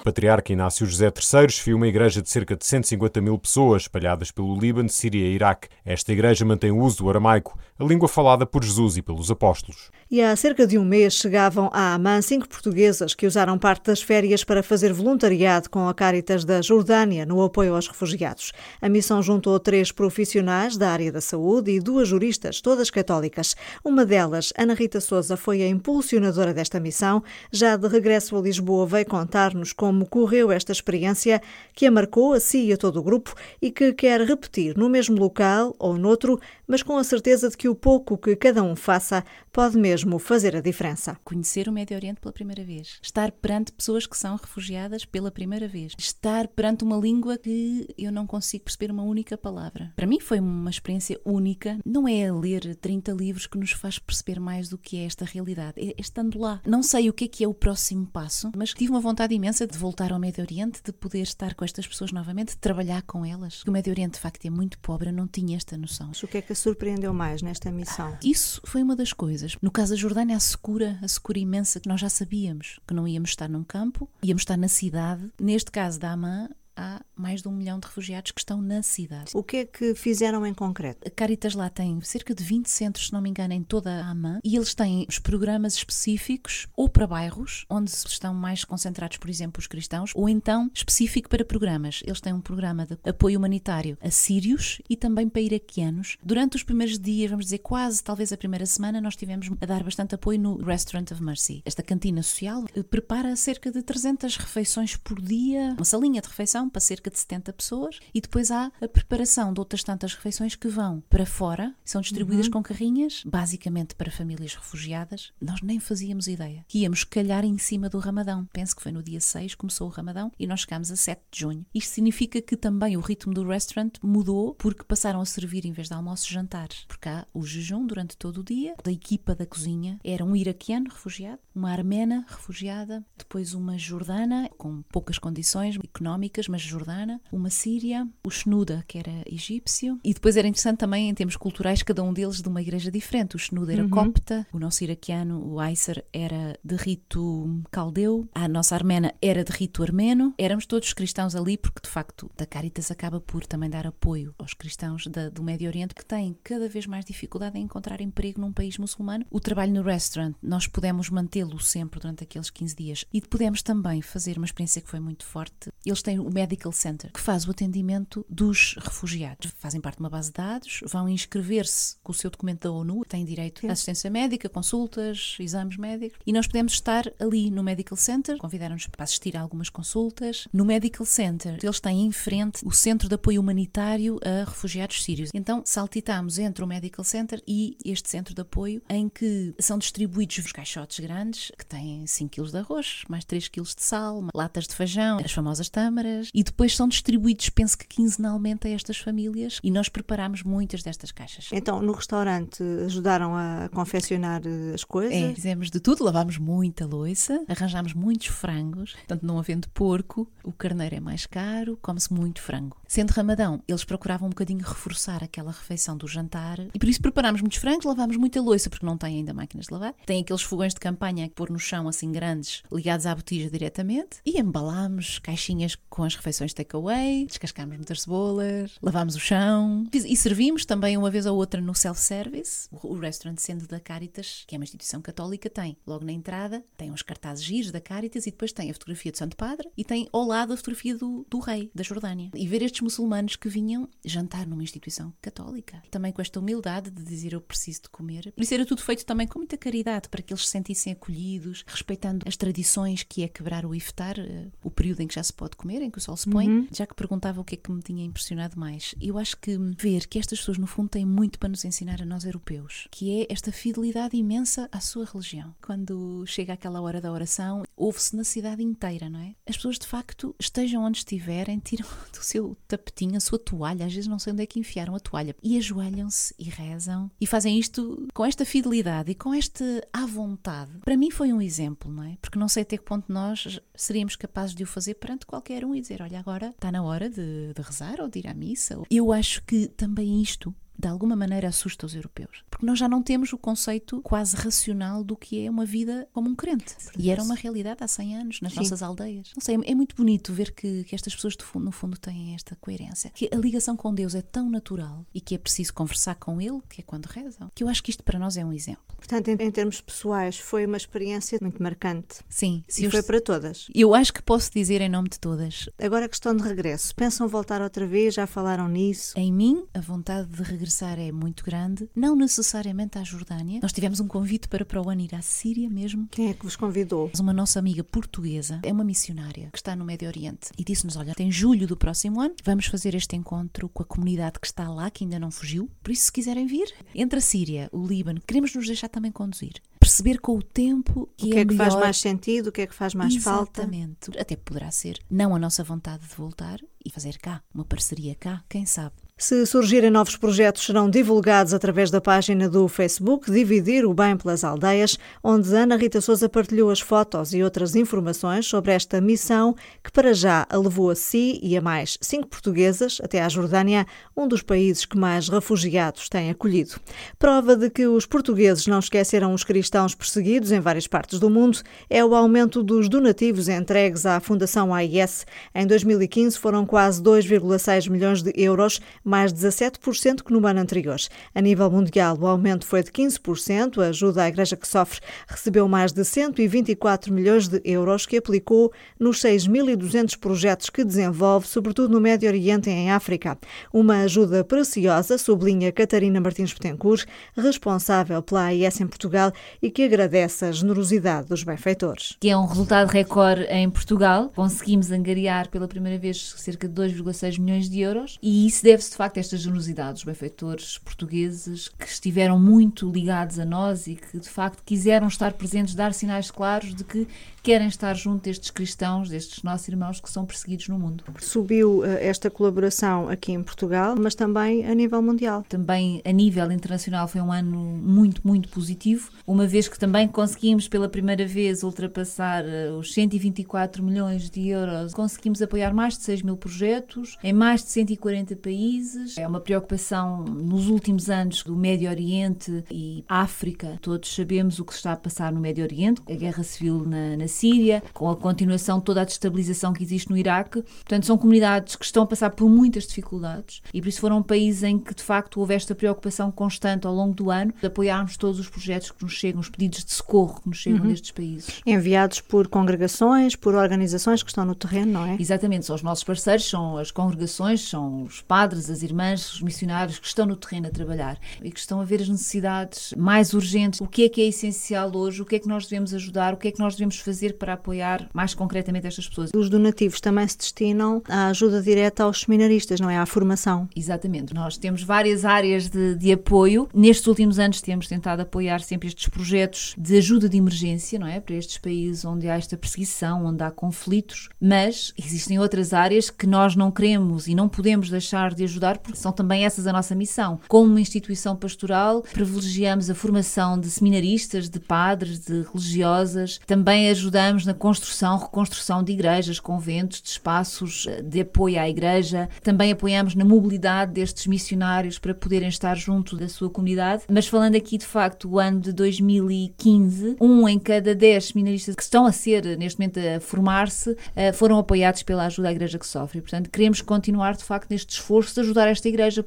O 0.00 0.04
patriarca 0.04 0.52
Inácio 0.52 0.84
José 0.84 1.06
III 1.06 1.46
esfiou 1.46 1.76
uma 1.76 1.86
igreja 1.86 2.20
de 2.20 2.28
cerca 2.28 2.56
de 2.56 2.66
150 2.66 3.20
mil 3.20 3.38
pessoas 3.38 3.82
espalhadas 3.82 4.32
pelo 4.32 4.58
Líbano, 4.58 4.88
Síria 4.88 5.24
e 5.24 5.34
Iraque. 5.34 5.68
Esta 5.84 6.12
igreja 6.12 6.44
mantém 6.44 6.72
o 6.72 6.80
uso 6.80 6.98
do 6.98 7.10
aramaico, 7.10 7.56
a 7.78 7.84
língua 7.84 8.08
falada 8.08 8.44
por 8.44 8.64
Jesus 8.64 8.96
e 8.96 9.02
pelos 9.02 9.30
apóstolos. 9.30 9.92
E 10.10 10.20
há 10.20 10.34
cerca 10.34 10.66
de 10.66 10.78
um 10.78 10.84
mês 10.84 11.14
chegavam 11.14 11.70
a 11.72 11.94
Amã 11.94 12.20
cinco 12.20 12.48
portuguesas 12.48 13.14
que 13.14 13.26
usaram 13.26 13.56
parte 13.56 13.86
das 13.86 14.02
férias 14.02 14.42
para 14.42 14.62
fazer 14.62 14.92
voluntariado 14.92 15.70
com 15.70 15.88
a 15.88 15.94
Caritas 15.94 16.23
Da 16.24 16.62
Jordânia 16.62 17.26
no 17.26 17.42
apoio 17.42 17.74
aos 17.74 17.86
refugiados. 17.86 18.52
A 18.80 18.88
missão 18.88 19.22
juntou 19.22 19.60
três 19.60 19.92
profissionais 19.92 20.74
da 20.74 20.90
área 20.90 21.12
da 21.12 21.20
saúde 21.20 21.70
e 21.70 21.80
duas 21.80 22.08
juristas, 22.08 22.62
todas 22.62 22.88
católicas. 22.88 23.54
Uma 23.84 24.06
delas, 24.06 24.50
Ana 24.56 24.72
Rita 24.72 25.02
Souza, 25.02 25.36
foi 25.36 25.62
a 25.62 25.68
impulsionadora 25.68 26.54
desta 26.54 26.80
missão. 26.80 27.22
Já 27.52 27.76
de 27.76 27.86
regresso 27.88 28.36
a 28.38 28.40
Lisboa, 28.40 28.86
veio 28.86 29.04
contar-nos 29.04 29.74
como 29.74 30.06
correu 30.06 30.50
esta 30.50 30.72
experiência 30.72 31.42
que 31.74 31.84
a 31.84 31.90
marcou 31.90 32.32
a 32.32 32.40
si 32.40 32.68
e 32.68 32.72
a 32.72 32.78
todo 32.78 33.00
o 33.00 33.02
grupo 33.02 33.34
e 33.60 33.70
que 33.70 33.92
quer 33.92 34.22
repetir 34.22 34.78
no 34.78 34.88
mesmo 34.88 35.18
local 35.18 35.76
ou 35.78 35.98
noutro, 35.98 36.40
mas 36.66 36.82
com 36.82 36.96
a 36.96 37.04
certeza 37.04 37.50
de 37.50 37.56
que 37.56 37.68
o 37.68 37.74
pouco 37.74 38.16
que 38.16 38.34
cada 38.34 38.62
um 38.62 38.74
faça 38.74 39.22
pode 39.52 39.76
mesmo 39.76 40.18
fazer 40.18 40.56
a 40.56 40.60
diferença. 40.60 41.18
Conhecer 41.22 41.68
o 41.68 41.72
Médio 41.72 41.96
Oriente 41.96 42.20
pela 42.20 42.32
primeira 42.32 42.64
vez, 42.64 42.98
estar 43.02 43.30
perante 43.30 43.72
pessoas 43.72 44.06
que 44.06 44.16
são 44.16 44.36
refugiadas 44.36 45.04
pela 45.04 45.30
primeira 45.30 45.68
vez, 45.68 45.92
estar 46.04 46.48
perante 46.48 46.84
uma 46.84 46.96
língua 46.96 47.38
que 47.38 47.88
eu 47.96 48.12
não 48.12 48.26
consigo 48.26 48.64
perceber 48.64 48.90
uma 48.90 49.02
única 49.02 49.36
palavra. 49.36 49.92
Para 49.96 50.06
mim 50.06 50.20
foi 50.20 50.40
uma 50.40 50.70
experiência 50.70 51.20
única. 51.24 51.78
Não 51.84 52.06
é 52.06 52.30
ler 52.30 52.76
30 52.76 53.12
livros 53.12 53.46
que 53.46 53.58
nos 53.58 53.72
faz 53.72 53.98
perceber 53.98 54.38
mais 54.38 54.68
do 54.68 54.78
que 54.78 54.98
é 54.98 55.04
esta 55.04 55.24
realidade, 55.24 55.80
é 55.80 55.94
estando 55.98 56.38
lá. 56.38 56.60
Não 56.66 56.82
sei 56.82 57.08
o 57.08 57.12
que 57.12 57.24
é 57.24 57.28
que 57.28 57.44
é 57.44 57.48
o 57.48 57.54
próximo 57.54 58.06
passo, 58.06 58.50
mas 58.56 58.72
tive 58.72 58.90
uma 58.90 59.00
vontade 59.00 59.34
imensa 59.34 59.66
de 59.66 59.76
voltar 59.78 60.12
ao 60.12 60.18
Médio 60.18 60.42
Oriente, 60.42 60.80
de 60.82 60.92
poder 60.92 61.22
estar 61.22 61.54
com 61.54 61.64
estas 61.64 61.86
pessoas 61.86 62.12
novamente, 62.12 62.50
de 62.50 62.58
trabalhar 62.58 63.02
com 63.02 63.24
elas. 63.24 63.62
O 63.66 63.70
Médio 63.70 63.92
Oriente, 63.92 64.14
de 64.14 64.20
facto, 64.20 64.44
é 64.44 64.50
muito 64.50 64.78
pobre, 64.78 65.08
eu 65.08 65.12
não 65.12 65.26
tinha 65.26 65.56
esta 65.56 65.76
noção. 65.76 66.10
O 66.22 66.26
que 66.26 66.38
é 66.38 66.42
que 66.42 66.52
a 66.52 66.56
surpreendeu 66.56 67.12
mais 67.12 67.42
nesta 67.42 67.70
missão? 67.70 68.16
Isso 68.22 68.60
foi 68.64 68.82
uma 68.82 68.96
das 68.96 69.12
coisas. 69.12 69.56
No 69.60 69.70
caso 69.70 69.92
da 69.92 69.96
Jordânia, 69.96 70.36
a 70.36 70.40
secura, 70.40 70.98
a 71.02 71.08
secura 71.08 71.38
imensa 71.38 71.80
que 71.80 71.88
nós 71.88 72.00
já 72.00 72.08
sabíamos 72.08 72.78
que 72.86 72.94
não 72.94 73.06
íamos 73.06 73.30
estar 73.30 73.48
num 73.48 73.64
campo, 73.64 74.08
íamos 74.22 74.42
estar 74.42 74.56
na 74.56 74.68
cidade. 74.68 75.30
Neste 75.40 75.70
caso 75.70 75.93
da 75.98 76.12
Amã, 76.12 76.48
há 76.76 77.00
mais 77.16 77.42
de 77.42 77.48
um 77.48 77.52
milhão 77.52 77.78
de 77.78 77.86
refugiados 77.86 78.32
que 78.32 78.40
estão 78.40 78.60
na 78.60 78.82
cidade. 78.82 79.30
O 79.34 79.42
que 79.42 79.58
é 79.58 79.64
que 79.64 79.94
fizeram 79.94 80.46
em 80.46 80.54
concreto? 80.54 81.06
A 81.06 81.10
Caritas 81.10 81.54
lá 81.54 81.68
tem 81.70 82.00
cerca 82.02 82.34
de 82.34 82.42
20 82.42 82.68
centros, 82.68 83.06
se 83.06 83.12
não 83.12 83.20
me 83.20 83.30
engano, 83.30 83.52
em 83.52 83.62
toda 83.62 83.90
a 83.90 84.10
AMA, 84.10 84.40
e 84.44 84.56
eles 84.56 84.74
têm 84.74 85.06
os 85.08 85.18
programas 85.18 85.74
específicos 85.74 86.66
ou 86.76 86.88
para 86.88 87.06
bairros, 87.06 87.64
onde 87.68 87.90
estão 87.90 88.34
mais 88.34 88.64
concentrados, 88.64 89.16
por 89.16 89.30
exemplo, 89.30 89.60
os 89.60 89.66
cristãos, 89.66 90.12
ou 90.14 90.28
então 90.28 90.70
específico 90.74 91.28
para 91.28 91.44
programas. 91.44 92.02
Eles 92.04 92.20
têm 92.20 92.32
um 92.32 92.40
programa 92.40 92.86
de 92.86 92.98
apoio 93.08 93.38
humanitário 93.38 93.96
a 94.00 94.10
sírios 94.10 94.80
e 94.88 94.96
também 94.96 95.28
para 95.28 95.42
iraquianos. 95.42 96.16
Durante 96.22 96.56
os 96.56 96.62
primeiros 96.62 96.98
dias, 96.98 97.30
vamos 97.30 97.46
dizer 97.46 97.58
quase, 97.58 98.02
talvez 98.02 98.32
a 98.32 98.36
primeira 98.36 98.66
semana, 98.66 99.00
nós 99.00 99.16
tivemos 99.16 99.48
a 99.60 99.66
dar 99.66 99.82
bastante 99.82 100.14
apoio 100.14 100.40
no 100.40 100.56
Restaurant 100.56 101.10
of 101.12 101.22
Mercy. 101.22 101.62
Esta 101.64 101.82
cantina 101.82 102.22
social 102.22 102.64
prepara 102.90 103.34
cerca 103.36 103.70
de 103.70 103.82
300 103.82 104.36
refeições 104.36 104.96
por 104.96 105.20
dia, 105.20 105.74
uma 105.76 105.84
salinha 105.84 106.20
de 106.20 106.28
refeição 106.28 106.63
para 106.68 106.80
cerca 106.80 107.10
de 107.10 107.18
70 107.18 107.52
pessoas 107.52 107.98
e 108.12 108.20
depois 108.20 108.50
há 108.50 108.70
a 108.80 108.88
preparação 108.88 109.52
de 109.52 109.60
outras 109.60 109.82
tantas 109.82 110.14
refeições 110.14 110.54
que 110.54 110.68
vão 110.68 111.02
para 111.08 111.26
fora, 111.26 111.74
são 111.84 112.00
distribuídas 112.00 112.46
uhum. 112.46 112.52
com 112.52 112.62
carrinhas, 112.62 113.22
basicamente 113.24 113.94
para 113.94 114.10
famílias 114.10 114.54
refugiadas. 114.54 115.32
Nós 115.40 115.60
nem 115.62 115.80
fazíamos 115.80 116.26
ideia 116.26 116.64
que 116.68 116.78
íamos 116.80 117.04
calhar 117.04 117.44
em 117.44 117.58
cima 117.58 117.88
do 117.88 117.98
Ramadão. 117.98 118.48
Penso 118.52 118.74
que 118.76 118.82
foi 118.82 118.92
no 118.92 119.02
dia 119.02 119.20
6 119.20 119.54
começou 119.54 119.88
o 119.88 119.90
Ramadão 119.90 120.30
e 120.38 120.46
nós 120.46 120.60
chegámos 120.60 120.90
a 120.90 120.96
7 120.96 121.20
de 121.30 121.40
junho. 121.40 121.66
Isto 121.74 121.94
significa 121.94 122.40
que 122.40 122.56
também 122.56 122.96
o 122.96 123.00
ritmo 123.00 123.32
do 123.32 123.46
restaurant 123.46 123.92
mudou 124.02 124.54
porque 124.54 124.84
passaram 124.84 125.20
a 125.20 125.26
servir 125.26 125.64
em 125.64 125.72
vez 125.72 125.88
de 125.88 125.94
almoços 125.94 126.26
jantares. 126.26 126.84
Porque 126.86 127.08
há 127.08 127.26
o 127.32 127.44
jejum 127.44 127.86
durante 127.86 128.16
todo 128.16 128.38
o 128.38 128.44
dia. 128.44 128.74
Da 128.82 128.92
equipa 128.92 129.34
da 129.34 129.46
cozinha 129.46 129.98
era 130.04 130.24
um 130.24 130.36
iraquiano 130.36 130.90
refugiado, 130.90 131.40
uma 131.54 131.70
armena 131.70 132.26
refugiada, 132.28 133.04
depois 133.16 133.54
uma 133.54 133.78
jordana 133.78 134.50
com 134.56 134.82
poucas 134.82 135.18
condições 135.18 135.78
económicas, 135.82 136.48
mas 136.54 136.62
jordana, 136.62 137.20
uma 137.32 137.50
síria, 137.50 138.06
o 138.24 138.30
Shnuda, 138.30 138.84
que 138.86 138.96
era 138.96 139.10
egípcio, 139.26 139.98
e 140.04 140.14
depois 140.14 140.36
era 140.36 140.46
interessante 140.46 140.78
também 140.78 141.08
em 141.08 141.14
termos 141.14 141.36
culturais, 141.36 141.82
cada 141.82 142.00
um 142.00 142.12
deles 142.12 142.40
de 142.40 142.48
uma 142.48 142.62
igreja 142.62 142.92
diferente. 142.92 143.34
O 143.34 143.38
Shnuda 143.40 143.72
era 143.72 143.82
uhum. 143.82 143.90
copta, 143.90 144.46
o 144.52 144.58
nosso 144.60 144.84
iraquiano, 144.84 145.44
o 145.44 145.58
Aysar, 145.58 146.04
era 146.12 146.56
de 146.62 146.76
rito 146.76 147.60
caldeu, 147.72 148.28
a 148.32 148.46
nossa 148.46 148.76
armena 148.76 149.12
era 149.20 149.42
de 149.42 149.50
rito 149.50 149.82
armeno. 149.82 150.32
Éramos 150.38 150.64
todos 150.64 150.92
cristãos 150.92 151.34
ali, 151.34 151.58
porque 151.58 151.80
de 151.82 151.88
facto 151.88 152.30
da 152.36 152.46
Caritas 152.46 152.88
acaba 152.88 153.20
por 153.20 153.44
também 153.44 153.68
dar 153.68 153.84
apoio 153.84 154.32
aos 154.38 154.54
cristãos 154.54 155.08
da, 155.08 155.28
do 155.28 155.42
Médio 155.42 155.66
Oriente 155.66 155.92
que 155.92 156.04
têm 156.04 156.38
cada 156.44 156.68
vez 156.68 156.86
mais 156.86 157.04
dificuldade 157.04 157.58
em 157.58 157.62
encontrar 157.62 158.00
emprego 158.00 158.40
num 158.40 158.52
país 158.52 158.78
muçulmano. 158.78 159.26
O 159.28 159.40
trabalho 159.40 159.72
no 159.72 159.82
restaurant, 159.82 160.36
nós 160.40 160.68
pudemos 160.68 161.10
mantê-lo 161.10 161.58
sempre 161.58 161.98
durante 161.98 162.22
aqueles 162.22 162.48
15 162.48 162.76
dias 162.76 163.04
e 163.12 163.20
pudemos 163.20 163.60
também 163.60 164.00
fazer 164.00 164.36
uma 164.36 164.46
experiência 164.46 164.80
que 164.80 164.88
foi 164.88 165.00
muito 165.00 165.26
forte. 165.26 165.72
Eles 165.84 166.00
têm 166.00 166.20
o 166.20 166.30
Medical 166.44 166.72
Center, 166.72 167.10
que 167.10 167.20
faz 167.20 167.46
o 167.48 167.50
atendimento 167.50 168.24
dos 168.28 168.76
refugiados. 168.78 169.50
Fazem 169.56 169.80
parte 169.80 169.96
de 169.96 170.02
uma 170.02 170.10
base 170.10 170.28
de 170.28 170.34
dados, 170.34 170.80
vão 170.86 171.08
inscrever-se 171.08 171.96
com 172.02 172.12
o 172.12 172.14
seu 172.14 172.30
documento 172.30 172.64
da 172.64 172.70
ONU, 172.70 173.02
têm 173.06 173.24
direito 173.24 173.62
Sim. 173.62 173.68
a 173.68 173.72
assistência 173.72 174.10
médica, 174.10 174.46
consultas, 174.48 175.36
exames 175.40 175.78
médicos, 175.78 176.18
e 176.26 176.32
nós 176.32 176.46
podemos 176.46 176.74
estar 176.74 177.10
ali 177.18 177.50
no 177.50 177.62
Medical 177.62 177.96
Center, 177.96 178.36
convidaram-nos 178.36 178.86
para 178.88 179.04
assistir 179.04 179.36
a 179.38 179.40
algumas 179.40 179.70
consultas. 179.70 180.46
No 180.52 180.66
Medical 180.66 181.06
Center, 181.06 181.58
eles 181.62 181.80
têm 181.80 182.04
em 182.04 182.12
frente 182.12 182.64
o 182.66 182.72
Centro 182.72 183.08
de 183.08 183.14
Apoio 183.14 183.40
Humanitário 183.40 184.20
a 184.22 184.44
Refugiados 184.44 185.02
Sírios. 185.02 185.30
Então, 185.32 185.62
saltitamos 185.64 186.38
entre 186.38 186.62
o 186.62 186.66
Medical 186.66 187.04
Center 187.04 187.42
e 187.48 187.78
este 187.82 188.10
centro 188.10 188.34
de 188.34 188.42
apoio, 188.42 188.82
em 188.90 189.08
que 189.08 189.54
são 189.58 189.78
distribuídos 189.78 190.38
os 190.38 190.52
caixotes 190.52 191.00
grandes, 191.00 191.50
que 191.58 191.64
têm 191.64 192.06
5 192.06 192.30
kg 192.30 192.50
de 192.50 192.58
arroz, 192.58 193.02
mais 193.08 193.24
3 193.24 193.48
kg 193.48 193.62
de 193.62 193.82
sal, 193.82 194.28
latas 194.34 194.66
de 194.66 194.74
feijão, 194.74 195.18
as 195.24 195.32
famosas 195.32 195.68
tâmaras, 195.68 196.28
e 196.34 196.42
depois 196.42 196.74
são 196.74 196.88
distribuídos, 196.88 197.48
penso 197.48 197.78
que 197.78 197.86
quinzenalmente 197.86 198.66
a 198.66 198.70
estas 198.70 198.98
famílias 198.98 199.60
e 199.62 199.70
nós 199.70 199.88
preparamos 199.88 200.42
muitas 200.42 200.82
destas 200.82 201.12
caixas. 201.12 201.48
Então, 201.52 201.80
no 201.80 201.92
restaurante 201.92 202.62
ajudaram 202.84 203.36
a 203.36 203.68
confeccionar 203.72 204.42
eh, 204.44 204.74
as 204.74 204.82
coisas? 204.82 205.14
É, 205.14 205.32
fizemos 205.32 205.70
de 205.70 205.78
tudo, 205.78 206.04
lavámos 206.04 206.38
muita 206.38 206.86
louça, 206.86 207.44
arranjámos 207.48 207.94
muitos 207.94 208.26
frangos, 208.26 208.94
portanto, 208.94 209.22
não 209.22 209.38
havendo 209.38 209.68
porco, 209.68 210.28
o 210.42 210.52
carneiro 210.52 210.96
é 210.96 211.00
mais 211.00 211.26
caro, 211.26 211.78
come-se 211.80 212.12
muito 212.12 212.40
frango. 212.40 212.76
Sendo 212.88 213.10
Ramadão, 213.10 213.62
eles 213.68 213.84
procuravam 213.84 214.26
um 214.26 214.30
bocadinho 214.30 214.64
reforçar 214.64 215.22
aquela 215.22 215.52
refeição 215.52 215.96
do 215.96 216.08
jantar 216.08 216.58
e 216.74 216.78
por 216.78 216.88
isso 216.88 217.00
preparámos 217.00 217.40
muitos 217.40 217.58
frangos, 217.58 217.84
lavámos 217.84 218.16
muita 218.16 218.40
louça 218.40 218.68
porque 218.68 218.86
não 218.86 218.96
tem 218.96 219.18
ainda 219.18 219.32
máquinas 219.32 219.66
de 219.66 219.72
lavar. 219.72 219.94
Tem 220.04 220.20
aqueles 220.20 220.42
fogões 220.42 220.74
de 220.74 220.80
campanha 220.80 221.28
que 221.28 221.34
pôr 221.34 221.50
no 221.50 221.58
chão 221.58 221.86
assim 221.88 222.10
grandes, 222.10 222.62
ligados 222.72 223.06
à 223.06 223.14
botija 223.14 223.50
diretamente 223.50 224.18
e 224.24 224.40
embalámos 224.40 225.18
caixinhas 225.20 225.76
com 225.88 226.02
as 226.02 226.14
refeições 226.24 226.54
takeaway, 226.54 227.26
descascámos 227.26 227.76
muitas 227.76 228.02
cebolas, 228.02 228.78
lavámos 228.80 229.14
o 229.14 229.20
chão 229.20 229.86
e 229.92 230.16
servimos 230.16 230.64
também 230.64 230.96
uma 230.96 231.10
vez 231.10 231.26
ou 231.26 231.36
outra 231.36 231.60
no 231.60 231.74
self-service. 231.74 232.68
O 232.72 232.94
restaurant 232.94 233.38
sendo 233.38 233.66
da 233.66 233.78
Caritas, 233.78 234.44
que 234.46 234.54
é 234.54 234.58
uma 234.58 234.64
instituição 234.64 235.02
católica, 235.02 235.50
tem 235.50 235.76
logo 235.86 236.04
na 236.04 236.12
entrada, 236.12 236.64
tem 236.76 236.90
uns 236.90 237.02
cartazes 237.02 237.44
giros 237.44 237.70
da 237.70 237.80
Caritas 237.80 238.26
e 238.26 238.30
depois 238.30 238.52
tem 238.52 238.70
a 238.70 238.72
fotografia 238.72 239.12
do 239.12 239.18
Santo 239.18 239.36
Padre 239.36 239.68
e 239.76 239.84
tem 239.84 240.08
ao 240.12 240.24
lado 240.24 240.54
a 240.54 240.56
fotografia 240.56 240.96
do, 240.96 241.26
do 241.28 241.38
rei 241.40 241.70
da 241.74 241.82
Jordânia. 241.82 242.30
E 242.34 242.46
ver 242.48 242.62
estes 242.62 242.80
muçulmanos 242.80 243.36
que 243.36 243.48
vinham 243.48 243.88
jantar 244.04 244.46
numa 244.46 244.62
instituição 244.62 245.12
católica. 245.20 245.82
Também 245.90 246.12
com 246.12 246.22
esta 246.22 246.40
humildade 246.40 246.90
de 246.90 247.02
dizer 247.02 247.34
eu 247.34 247.40
preciso 247.40 247.82
de 247.82 247.88
comer. 247.90 248.32
Por 248.32 248.42
isso 248.42 248.54
era 248.54 248.64
tudo 248.64 248.80
feito 248.80 249.04
também 249.04 249.26
com 249.26 249.38
muita 249.38 249.58
caridade, 249.58 250.08
para 250.08 250.22
que 250.22 250.32
eles 250.32 250.46
se 250.46 250.52
sentissem 250.52 250.92
acolhidos, 250.92 251.64
respeitando 251.66 252.24
as 252.26 252.36
tradições 252.36 253.02
que 253.02 253.22
é 253.22 253.28
quebrar 253.28 253.66
o 253.66 253.74
iftar, 253.74 254.18
eh, 254.18 254.48
o 254.62 254.70
período 254.70 255.00
em 255.00 255.06
que 255.06 255.14
já 255.14 255.22
se 255.22 255.32
pode 255.32 255.56
comer, 255.56 255.82
em 255.82 255.90
que 255.90 255.98
o 255.98 256.00
sol 256.00 256.13
se 256.16 256.28
põe. 256.28 256.48
Uhum. 256.48 256.68
Já 256.72 256.86
que 256.86 256.94
perguntava 256.94 257.40
o 257.40 257.44
que 257.44 257.54
é 257.54 257.58
que 257.58 257.70
me 257.70 257.82
tinha 257.82 258.04
impressionado 258.04 258.58
mais, 258.58 258.94
eu 259.00 259.18
acho 259.18 259.36
que 259.36 259.56
ver 259.56 260.06
que 260.06 260.18
estas 260.18 260.38
pessoas, 260.38 260.58
no 260.58 260.66
fundo, 260.66 260.88
têm 260.88 261.06
muito 261.06 261.38
para 261.38 261.48
nos 261.48 261.64
ensinar 261.64 262.02
a 262.02 262.06
nós 262.06 262.24
europeus, 262.24 262.88
que 262.90 263.22
é 263.22 263.26
esta 263.32 263.52
fidelidade 263.52 264.16
imensa 264.16 264.68
à 264.72 264.80
sua 264.80 265.04
religião. 265.04 265.54
Quando 265.62 266.24
chega 266.26 266.52
aquela 266.52 266.80
hora 266.80 267.00
da 267.00 267.12
oração, 267.12 267.64
ouve-se 267.76 268.16
na 268.16 268.24
cidade 268.24 268.62
inteira, 268.62 269.08
não 269.08 269.20
é? 269.20 269.34
As 269.48 269.56
pessoas, 269.56 269.78
de 269.78 269.86
facto, 269.86 270.34
estejam 270.38 270.84
onde 270.84 270.98
estiverem, 270.98 271.58
tiram 271.58 271.86
do 272.12 272.22
seu 272.22 272.56
tapetinho 272.66 273.16
a 273.16 273.20
sua 273.20 273.38
toalha, 273.38 273.86
às 273.86 273.92
vezes 273.92 274.08
não 274.08 274.18
sei 274.18 274.32
onde 274.32 274.42
é 274.42 274.46
que 274.46 274.58
enfiaram 274.58 274.94
a 274.94 275.00
toalha, 275.00 275.34
e 275.42 275.56
ajoelham-se 275.58 276.34
e 276.38 276.44
rezam 276.44 277.10
e 277.20 277.26
fazem 277.26 277.58
isto 277.58 278.06
com 278.12 278.24
esta 278.24 278.44
fidelidade 278.44 279.10
e 279.10 279.14
com 279.14 279.32
esta 279.32 279.64
à 279.92 280.06
vontade. 280.06 280.72
Para 280.84 280.96
mim 280.96 281.10
foi 281.10 281.32
um 281.32 281.40
exemplo, 281.40 281.90
não 281.90 282.02
é? 282.02 282.16
Porque 282.20 282.38
não 282.38 282.48
sei 282.48 282.62
até 282.62 282.76
que 282.76 282.84
ponto 282.84 283.12
nós 283.12 283.60
seríamos 283.74 284.16
capazes 284.16 284.54
de 284.54 284.62
o 284.62 284.66
fazer 284.66 284.94
perante 284.94 285.26
qualquer 285.26 285.64
um 285.64 285.74
e 285.74 285.80
dizer: 285.80 285.93
olha, 286.02 286.18
agora 286.18 286.48
está 286.48 286.70
na 286.70 286.82
hora 286.82 287.08
de, 287.08 287.52
de 287.54 287.62
rezar 287.62 288.00
ou 288.00 288.08
de 288.08 288.20
ir 288.20 288.26
à 288.26 288.34
missa. 288.34 288.80
Eu 288.90 289.12
acho 289.12 289.42
que 289.44 289.68
também 289.68 290.20
isto 290.20 290.54
de 290.84 290.88
alguma 290.88 291.16
maneira 291.16 291.48
assusta 291.48 291.86
os 291.86 291.94
europeus. 291.94 292.44
Porque 292.50 292.66
nós 292.66 292.78
já 292.78 292.86
não 292.86 293.02
temos 293.02 293.32
o 293.32 293.38
conceito 293.38 294.02
quase 294.02 294.36
racional 294.36 295.02
do 295.02 295.16
que 295.16 295.46
é 295.46 295.50
uma 295.50 295.64
vida 295.64 296.06
como 296.12 296.28
um 296.28 296.34
crente. 296.34 296.76
E 296.98 297.10
era 297.10 297.22
uma 297.22 297.34
realidade 297.34 297.82
há 297.82 297.88
100 297.88 298.16
anos 298.16 298.40
nas 298.42 298.52
Sim. 298.52 298.58
nossas 298.58 298.82
aldeias. 298.82 299.30
Não 299.34 299.40
sei, 299.40 299.58
é 299.64 299.74
muito 299.74 299.96
bonito 299.96 300.30
ver 300.30 300.52
que, 300.52 300.84
que 300.84 300.94
estas 300.94 301.14
pessoas, 301.14 301.36
no 301.54 301.72
fundo, 301.72 301.96
têm 301.96 302.34
esta 302.34 302.54
coerência. 302.56 303.10
Que 303.14 303.30
a 303.32 303.36
ligação 303.36 303.76
com 303.76 303.94
Deus 303.94 304.14
é 304.14 304.20
tão 304.20 304.50
natural 304.50 305.06
e 305.14 305.22
que 305.22 305.34
é 305.34 305.38
preciso 305.38 305.72
conversar 305.72 306.16
com 306.16 306.38
Ele, 306.38 306.60
que 306.68 306.82
é 306.82 306.84
quando 306.84 307.06
rezam, 307.06 307.50
que 307.54 307.64
eu 307.64 307.68
acho 307.68 307.82
que 307.82 307.90
isto 307.90 308.02
para 308.02 308.18
nós 308.18 308.36
é 308.36 308.44
um 308.44 308.52
exemplo. 308.52 308.84
Portanto, 308.98 309.28
em, 309.28 309.36
em 309.40 309.50
termos 309.50 309.80
pessoais, 309.80 310.38
foi 310.38 310.66
uma 310.66 310.76
experiência 310.76 311.38
muito 311.40 311.62
marcante. 311.62 312.20
Sim. 312.28 312.62
E 312.78 312.90
foi 312.90 313.02
para 313.02 313.20
todas. 313.20 313.68
Eu 313.74 313.94
acho 313.94 314.12
que 314.12 314.22
posso 314.22 314.50
dizer 314.50 314.82
em 314.82 314.88
nome 314.88 315.08
de 315.08 315.18
todas. 315.18 315.68
Agora, 315.78 316.06
a 316.06 316.08
questão 316.08 316.36
de 316.36 316.42
regresso. 316.42 316.94
Pensam 316.94 317.26
voltar 317.26 317.62
outra 317.62 317.86
vez? 317.86 318.14
Já 318.14 318.26
falaram 318.26 318.68
nisso? 318.68 319.14
Em 319.16 319.32
mim, 319.32 319.64
a 319.72 319.80
vontade 319.80 320.28
de 320.28 320.42
regressar 320.42 320.73
é 320.82 321.12
muito 321.12 321.44
grande. 321.44 321.88
Não 321.94 322.16
necessariamente 322.16 322.98
à 322.98 323.04
Jordânia. 323.04 323.60
Nós 323.62 323.72
tivemos 323.72 324.00
um 324.00 324.08
convite 324.08 324.48
para 324.48 324.64
para 324.64 324.82
o 324.82 324.90
ano 324.90 325.02
ir 325.02 325.14
à 325.14 325.22
Síria 325.22 325.68
mesmo. 325.68 326.08
Quem 326.10 326.30
é 326.30 326.34
que 326.34 326.44
vos 326.44 326.56
convidou? 326.56 327.10
Uma 327.18 327.32
nossa 327.32 327.58
amiga 327.58 327.84
portuguesa, 327.84 328.60
é 328.62 328.72
uma 328.72 328.84
missionária 328.84 329.48
que 329.52 329.58
está 329.58 329.76
no 329.76 329.84
Médio 329.84 330.08
Oriente 330.08 330.50
e 330.58 330.64
disse-nos: 330.64 330.96
Olha, 330.96 331.14
em 331.18 331.30
julho 331.30 331.66
do 331.66 331.76
próximo 331.76 332.20
ano 332.20 332.34
vamos 332.44 332.66
fazer 332.66 332.94
este 332.94 333.16
encontro 333.16 333.68
com 333.68 333.82
a 333.82 333.86
comunidade 333.86 334.38
que 334.40 334.46
está 334.46 334.68
lá, 334.68 334.90
que 334.90 335.04
ainda 335.04 335.18
não 335.18 335.30
fugiu. 335.30 335.70
Por 335.82 335.90
isso, 335.92 336.06
se 336.06 336.12
quiserem 336.12 336.46
vir, 336.46 336.72
entre 336.94 337.18
a 337.18 337.22
Síria, 337.22 337.68
o 337.72 337.86
Líbano, 337.86 338.20
queremos 338.26 338.54
nos 338.54 338.66
deixar 338.66 338.88
também 338.88 339.12
conduzir 339.12 339.54
perceber 339.84 340.18
com 340.18 340.38
o 340.38 340.42
tempo 340.42 341.10
que 341.14 341.26
o 341.26 341.30
que 341.30 341.36
é, 341.36 341.40
é 341.42 341.44
que 341.44 341.56
faz 341.56 341.74
mais 341.74 341.98
sentido, 341.98 342.46
o 342.46 342.52
que 342.52 342.62
é 342.62 342.66
que 342.66 342.74
faz 342.74 342.94
mais 342.94 343.16
falta. 343.16 343.60
Exatamente. 343.60 344.18
Até 344.18 344.34
poderá 344.34 344.70
ser 344.70 344.98
não 345.10 345.34
a 345.34 345.38
nossa 345.38 345.62
vontade 345.62 346.08
de 346.08 346.14
voltar 346.14 346.58
e 346.82 346.90
fazer 346.90 347.18
cá, 347.18 347.42
uma 347.54 347.64
parceria 347.64 348.14
cá, 348.14 348.42
quem 348.48 348.64
sabe. 348.64 348.94
Se 349.16 349.46
surgirem 349.46 349.90
novos 349.90 350.16
projetos, 350.16 350.66
serão 350.66 350.90
divulgados 350.90 351.54
através 351.54 351.88
da 351.88 352.00
página 352.00 352.48
do 352.48 352.66
Facebook 352.66 353.30
Dividir 353.30 353.86
o 353.86 353.94
Bem 353.94 354.16
pelas 354.16 354.42
Aldeias, 354.42 354.98
onde 355.22 355.54
Ana 355.54 355.76
Rita 355.76 356.00
Souza 356.00 356.28
partilhou 356.28 356.68
as 356.68 356.80
fotos 356.80 357.32
e 357.32 357.40
outras 357.40 357.76
informações 357.76 358.44
sobre 358.44 358.72
esta 358.72 359.00
missão 359.00 359.54
que 359.84 359.92
para 359.92 360.12
já 360.12 360.44
a 360.50 360.56
levou 360.56 360.90
a 360.90 360.96
si 360.96 361.38
e 361.40 361.56
a 361.56 361.60
mais 361.60 361.96
cinco 362.00 362.26
portuguesas 362.26 363.00
até 363.04 363.22
à 363.22 363.28
Jordânia, 363.28 363.86
um 364.16 364.26
dos 364.26 364.42
países 364.42 364.84
que 364.84 364.98
mais 364.98 365.28
refugiados 365.28 366.08
tem 366.08 366.28
acolhido. 366.28 366.74
Prova 367.16 367.54
de 367.54 367.70
que 367.70 367.86
os 367.86 368.06
portugueses 368.06 368.66
não 368.66 368.80
esqueceram 368.80 369.32
os 369.32 369.44
cristãos 369.44 369.94
perseguidos 369.94 370.50
em 370.50 370.58
várias 370.58 370.88
partes 370.88 371.20
do 371.20 371.30
mundo 371.30 371.60
é 371.88 372.04
o 372.04 372.16
aumento 372.16 372.64
dos 372.64 372.88
donativos 372.88 373.48
entregues 373.48 374.06
à 374.06 374.18
Fundação 374.18 374.74
AIS. 374.74 375.24
Em 375.54 375.68
2015 375.68 376.36
foram 376.36 376.66
quase 376.66 377.00
2,6 377.00 377.88
milhões 377.88 378.20
de 378.20 378.32
euros 378.36 378.80
mais 379.04 379.32
17% 379.32 380.22
que 380.22 380.32
no 380.32 380.46
ano 380.46 380.60
anterior. 380.60 380.96
A 381.34 381.40
nível 381.40 381.70
mundial, 381.70 382.16
o 382.18 382.26
aumento 382.26 382.66
foi 382.66 382.82
de 382.82 382.90
15%. 382.90 383.82
A 383.82 383.88
ajuda 383.88 384.22
à 384.22 384.28
Igreja 384.28 384.56
que 384.56 384.66
sofre 384.66 385.00
recebeu 385.26 385.68
mais 385.68 385.92
de 385.92 386.04
124 386.04 387.12
milhões 387.12 387.48
de 387.48 387.60
euros 387.64 388.06
que 388.06 388.16
aplicou 388.16 388.72
nos 388.98 389.20
6.200 389.20 390.18
projetos 390.18 390.70
que 390.70 390.84
desenvolve, 390.84 391.46
sobretudo 391.46 391.92
no 391.92 392.00
Médio 392.00 392.28
Oriente 392.28 392.70
e 392.70 392.72
em 392.72 392.90
África. 392.90 393.38
Uma 393.72 394.02
ajuda 394.02 394.42
preciosa, 394.44 395.18
sublinha 395.18 395.72
Catarina 395.72 396.20
Martins 396.20 396.52
Betancourt, 396.52 397.04
responsável 397.36 398.22
pela 398.22 398.46
AIS 398.46 398.80
em 398.80 398.86
Portugal 398.86 399.32
e 399.60 399.70
que 399.70 399.82
agradece 399.82 400.44
a 400.44 400.52
generosidade 400.52 401.28
dos 401.28 401.42
benfeitores. 401.42 402.16
Que 402.20 402.30
é 402.30 402.36
um 402.36 402.46
resultado 402.46 402.88
recorde 402.88 403.42
em 403.44 403.68
Portugal. 403.68 404.30
Conseguimos 404.34 404.90
angariar 404.90 405.48
pela 405.48 405.68
primeira 405.68 405.98
vez 405.98 406.34
cerca 406.36 406.68
de 406.68 406.74
2,6 406.74 407.38
milhões 407.38 407.68
de 407.68 407.80
euros 407.80 408.18
e 408.22 408.46
isso 408.46 408.62
deve-se 408.62 408.93
de 408.94 408.98
facto 408.98 409.18
esta 409.18 409.36
generosidade 409.36 409.94
dos 409.94 410.04
benfeitores 410.04 410.78
portugueses 410.78 411.66
que 411.66 411.84
estiveram 411.84 412.38
muito 412.38 412.88
ligados 412.88 413.40
a 413.40 413.44
nós 413.44 413.88
e 413.88 413.96
que 413.96 414.20
de 414.20 414.28
facto 414.28 414.62
quiseram 414.64 415.08
estar 415.08 415.32
presentes, 415.32 415.74
dar 415.74 415.92
sinais 415.92 416.30
claros 416.30 416.72
de 416.72 416.84
que 416.84 417.08
querem 417.44 417.68
estar 417.68 417.92
junto 417.94 418.24
destes 418.24 418.50
cristãos, 418.50 419.10
destes 419.10 419.42
nossos 419.42 419.68
irmãos 419.68 420.00
que 420.00 420.10
são 420.10 420.24
perseguidos 420.24 420.66
no 420.68 420.78
mundo. 420.78 421.04
Subiu 421.20 421.80
uh, 421.80 421.84
esta 421.84 422.30
colaboração 422.30 423.06
aqui 423.10 423.32
em 423.32 423.42
Portugal, 423.42 423.94
mas 424.00 424.14
também 424.14 424.64
a 424.64 424.74
nível 424.74 425.02
mundial. 425.02 425.44
Também 425.46 426.00
a 426.06 426.10
nível 426.10 426.50
internacional 426.50 427.06
foi 427.06 427.20
um 427.20 427.30
ano 427.30 427.58
muito, 427.58 428.26
muito 428.26 428.48
positivo, 428.48 429.10
uma 429.26 429.46
vez 429.46 429.68
que 429.68 429.78
também 429.78 430.08
conseguimos 430.08 430.66
pela 430.68 430.88
primeira 430.88 431.26
vez 431.26 431.62
ultrapassar 431.62 432.44
uh, 432.46 432.78
os 432.78 432.94
124 432.94 433.82
milhões 433.82 434.30
de 434.30 434.48
euros, 434.48 434.94
conseguimos 434.94 435.42
apoiar 435.42 435.74
mais 435.74 435.98
de 435.98 436.04
6 436.04 436.22
mil 436.22 436.38
projetos 436.38 437.18
em 437.22 437.34
mais 437.34 437.62
de 437.62 437.68
140 437.68 438.36
países. 438.36 439.18
É 439.18 439.28
uma 439.28 439.40
preocupação 439.40 440.24
nos 440.24 440.68
últimos 440.68 441.10
anos 441.10 441.42
do 441.42 441.54
Médio 441.54 441.90
Oriente 441.90 442.64
e 442.70 443.04
África. 443.06 443.78
Todos 443.82 444.14
sabemos 444.14 444.58
o 444.58 444.64
que 444.64 444.72
está 444.72 444.92
a 444.92 444.96
passar 444.96 445.30
no 445.30 445.40
Médio 445.40 445.62
Oriente, 445.62 446.00
a 446.08 446.14
guerra 446.14 446.42
civil 446.42 446.86
na, 446.86 447.18
na 447.18 447.33
Síria, 447.34 447.82
com 447.92 448.08
a 448.08 448.16
continuação 448.16 448.78
de 448.78 448.84
toda 448.84 449.02
a 449.02 449.04
destabilização 449.04 449.72
que 449.72 449.82
existe 449.82 450.10
no 450.10 450.16
Iraque. 450.16 450.62
Portanto, 450.62 451.06
são 451.06 451.18
comunidades 451.18 451.76
que 451.76 451.84
estão 451.84 452.04
a 452.04 452.06
passar 452.06 452.30
por 452.30 452.48
muitas 452.48 452.86
dificuldades 452.86 453.60
e 453.72 453.80
por 453.80 453.88
isso 453.88 454.00
foram 454.00 454.18
um 454.18 454.22
país 454.22 454.62
em 454.62 454.78
que, 454.78 454.94
de 454.94 455.02
facto, 455.02 455.40
houve 455.40 455.54
esta 455.54 455.74
preocupação 455.74 456.30
constante 456.30 456.86
ao 456.86 456.94
longo 456.94 457.14
do 457.14 457.30
ano 457.30 457.52
de 457.60 457.66
apoiarmos 457.66 458.16
todos 458.16 458.38
os 458.38 458.48
projetos 458.48 458.90
que 458.90 459.02
nos 459.02 459.12
chegam, 459.12 459.40
os 459.40 459.48
pedidos 459.48 459.84
de 459.84 459.92
socorro 459.92 460.40
que 460.40 460.48
nos 460.48 460.58
chegam 460.58 460.82
uhum. 460.82 460.88
destes 460.88 461.10
países. 461.10 461.60
Enviados 461.66 462.20
por 462.20 462.48
congregações, 462.48 463.34
por 463.34 463.54
organizações 463.54 464.22
que 464.22 464.30
estão 464.30 464.44
no 464.44 464.54
terreno, 464.54 464.92
não 464.92 465.06
é? 465.06 465.16
Exatamente, 465.18 465.66
são 465.66 465.76
os 465.76 465.82
nossos 465.82 466.04
parceiros, 466.04 466.48
são 466.48 466.76
as 466.76 466.90
congregações, 466.90 467.68
são 467.68 468.02
os 468.02 468.20
padres, 468.20 468.70
as 468.70 468.82
irmãs, 468.82 469.34
os 469.34 469.42
missionários 469.42 469.98
que 469.98 470.06
estão 470.06 470.26
no 470.26 470.36
terreno 470.36 470.68
a 470.68 470.70
trabalhar 470.70 471.18
e 471.42 471.50
que 471.50 471.58
estão 471.58 471.80
a 471.80 471.84
ver 471.84 472.00
as 472.00 472.08
necessidades 472.08 472.94
mais 472.96 473.32
urgentes. 473.34 473.80
O 473.80 473.86
que 473.86 474.04
é 474.04 474.08
que 474.08 474.20
é 474.20 474.26
essencial 474.26 474.94
hoje? 474.94 475.22
O 475.22 475.24
que 475.24 475.36
é 475.36 475.38
que 475.38 475.48
nós 475.48 475.66
devemos 475.66 475.94
ajudar? 475.94 476.34
O 476.34 476.36
que 476.36 476.48
é 476.48 476.52
que 476.52 476.58
nós 476.58 476.74
devemos 476.74 476.98
fazer? 476.98 477.23
Fazer 477.24 477.34
para 477.34 477.54
apoiar 477.54 478.08
mais 478.12 478.34
concretamente 478.34 478.86
estas 478.86 479.08
pessoas. 479.08 479.30
Os 479.34 479.48
donativos 479.48 480.00
também 480.00 480.26
se 480.28 480.36
destinam 480.36 481.02
à 481.08 481.28
ajuda 481.28 481.62
direta 481.62 482.04
aos 482.04 482.20
seminaristas, 482.20 482.80
não 482.80 482.90
é? 482.90 482.98
À 482.98 483.06
formação. 483.06 483.68
Exatamente. 483.74 484.34
Nós 484.34 484.56
temos 484.56 484.82
várias 484.82 485.24
áreas 485.24 485.68
de, 485.68 485.94
de 485.94 486.12
apoio. 486.12 486.68
Nestes 486.74 487.06
últimos 487.06 487.38
anos 487.38 487.60
temos 487.60 487.88
tentado 487.88 488.22
apoiar 488.22 488.60
sempre 488.60 488.88
estes 488.88 489.08
projetos 489.08 489.74
de 489.78 489.96
ajuda 489.96 490.28
de 490.28 490.36
emergência, 490.36 490.98
não 490.98 491.06
é? 491.06 491.20
Para 491.20 491.34
estes 491.36 491.58
países 491.58 492.04
onde 492.04 492.28
há 492.28 492.36
esta 492.36 492.56
perseguição, 492.56 493.24
onde 493.24 493.42
há 493.42 493.50
conflitos, 493.50 494.28
mas 494.40 494.92
existem 494.98 495.38
outras 495.38 495.72
áreas 495.72 496.10
que 496.10 496.26
nós 496.26 496.54
não 496.54 496.70
queremos 496.70 497.26
e 497.26 497.34
não 497.34 497.48
podemos 497.48 497.88
deixar 497.88 498.34
de 498.34 498.44
ajudar 498.44 498.78
porque 498.78 498.98
são 498.98 499.12
também 499.12 499.44
essas 499.44 499.66
a 499.66 499.72
nossa 499.72 499.94
missão. 499.94 500.40
Como 500.48 500.70
uma 500.70 500.80
instituição 500.80 501.36
pastoral, 501.36 502.02
privilegiamos 502.12 502.90
a 502.90 502.94
formação 502.94 503.58
de 503.58 503.70
seminaristas, 503.70 504.48
de 504.48 504.60
padres, 504.60 505.20
de 505.20 505.42
religiosas, 505.52 506.40
também 506.46 506.90
ajudamos 506.90 507.13
ajudamos 507.14 507.46
na 507.46 507.54
construção, 507.54 508.18
reconstrução 508.18 508.82
de 508.82 508.92
igrejas, 508.92 509.38
conventos, 509.38 510.02
de 510.02 510.08
espaços 510.08 510.86
eh, 510.88 511.00
de 511.00 511.20
apoio 511.20 511.60
à 511.60 511.68
igreja. 511.68 512.28
Também 512.42 512.72
apoiamos 512.72 513.14
na 513.14 513.24
mobilidade 513.24 513.92
destes 513.92 514.26
missionários 514.26 514.98
para 514.98 515.14
poderem 515.14 515.48
estar 515.48 515.76
junto 515.76 516.16
da 516.16 516.28
sua 516.28 516.50
comunidade. 516.50 517.04
Mas 517.08 517.28
falando 517.28 517.54
aqui 517.54 517.78
de 517.78 517.86
facto 517.86 518.28
o 518.28 518.40
ano 518.40 518.60
de 518.60 518.72
2015, 518.72 520.16
um 520.20 520.48
em 520.48 520.58
cada 520.58 520.92
dez 520.92 521.26
seminaristas 521.26 521.76
que 521.76 521.82
estão 521.82 522.04
a 522.04 522.10
ser 522.10 522.58
neste 522.58 522.80
momento 522.80 522.98
a 522.98 523.20
formar-se 523.20 523.96
eh, 524.16 524.32
foram 524.32 524.58
apoiados 524.58 525.04
pela 525.04 525.26
ajuda 525.26 525.50
à 525.50 525.52
igreja 525.52 525.78
que 525.78 525.86
sofre. 525.86 526.20
Portanto, 526.20 526.50
queremos 526.50 526.80
continuar 526.80 527.36
de 527.36 527.44
facto 527.44 527.70
neste 527.70 527.90
esforço 527.90 528.34
de 528.34 528.40
ajudar 528.40 528.66
esta 528.66 528.88
igreja. 528.88 529.24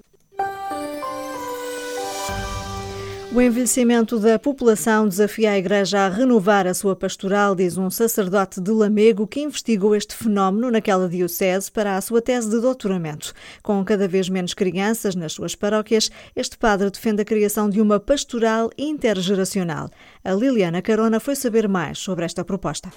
O 3.38 3.41
envelhecimento 3.41 4.17
da 4.17 4.39
população 4.39 5.08
desafia 5.08 5.51
a 5.51 5.58
Igreja 5.60 6.00
a 6.00 6.10
renovar 6.10 6.65
a 6.65 6.74
sua 6.74 6.96
pastoral, 6.96 7.53
diz 7.53 7.77
um 7.77 7.88
sacerdote 7.88 8.60
de 8.60 8.72
Lamego 8.72 9.27
que 9.27 9.41
investigou 9.41 9.96
este 9.96 10.15
fenómeno 10.15 10.72
naquela 10.72 11.08
diocese 11.08 11.72
para 11.72 11.96
a 11.96 12.01
sua 12.01 12.20
tese 12.20 12.50
de 12.50 12.60
doutoramento. 12.60 13.36
Com 13.62 13.86
cada 13.86 14.08
vez 14.08 14.27
menos 14.27 14.56
crianças 14.56 15.13
nas 15.13 15.34
suas 15.34 15.53
paróquias, 15.53 16.10
este 16.36 16.58
padre 16.58 16.89
defende 16.89 17.22
a 17.22 17.25
criação 17.25 17.70
de 17.70 17.79
uma 17.79 18.00
pastoral 18.00 18.72
intergeracional. 18.75 19.88
A 20.24 20.34
Liliana 20.34 20.82
Carona 20.82 21.20
foi 21.20 21.36
saber 21.36 21.67
mais 21.67 22.00
sobre 22.00 22.25
esta 22.25 22.44
proposta. 22.44 22.91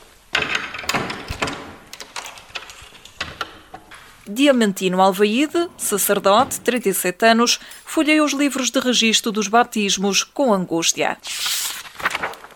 Diamantino 4.32 5.02
Alvaíde, 5.02 5.68
sacerdote, 5.76 6.60
37 6.60 7.26
anos, 7.26 7.58
folheia 7.84 8.22
os 8.22 8.32
livros 8.32 8.70
de 8.70 8.78
registro 8.78 9.32
dos 9.32 9.48
batismos 9.48 10.22
com 10.22 10.54
angústia. 10.54 11.18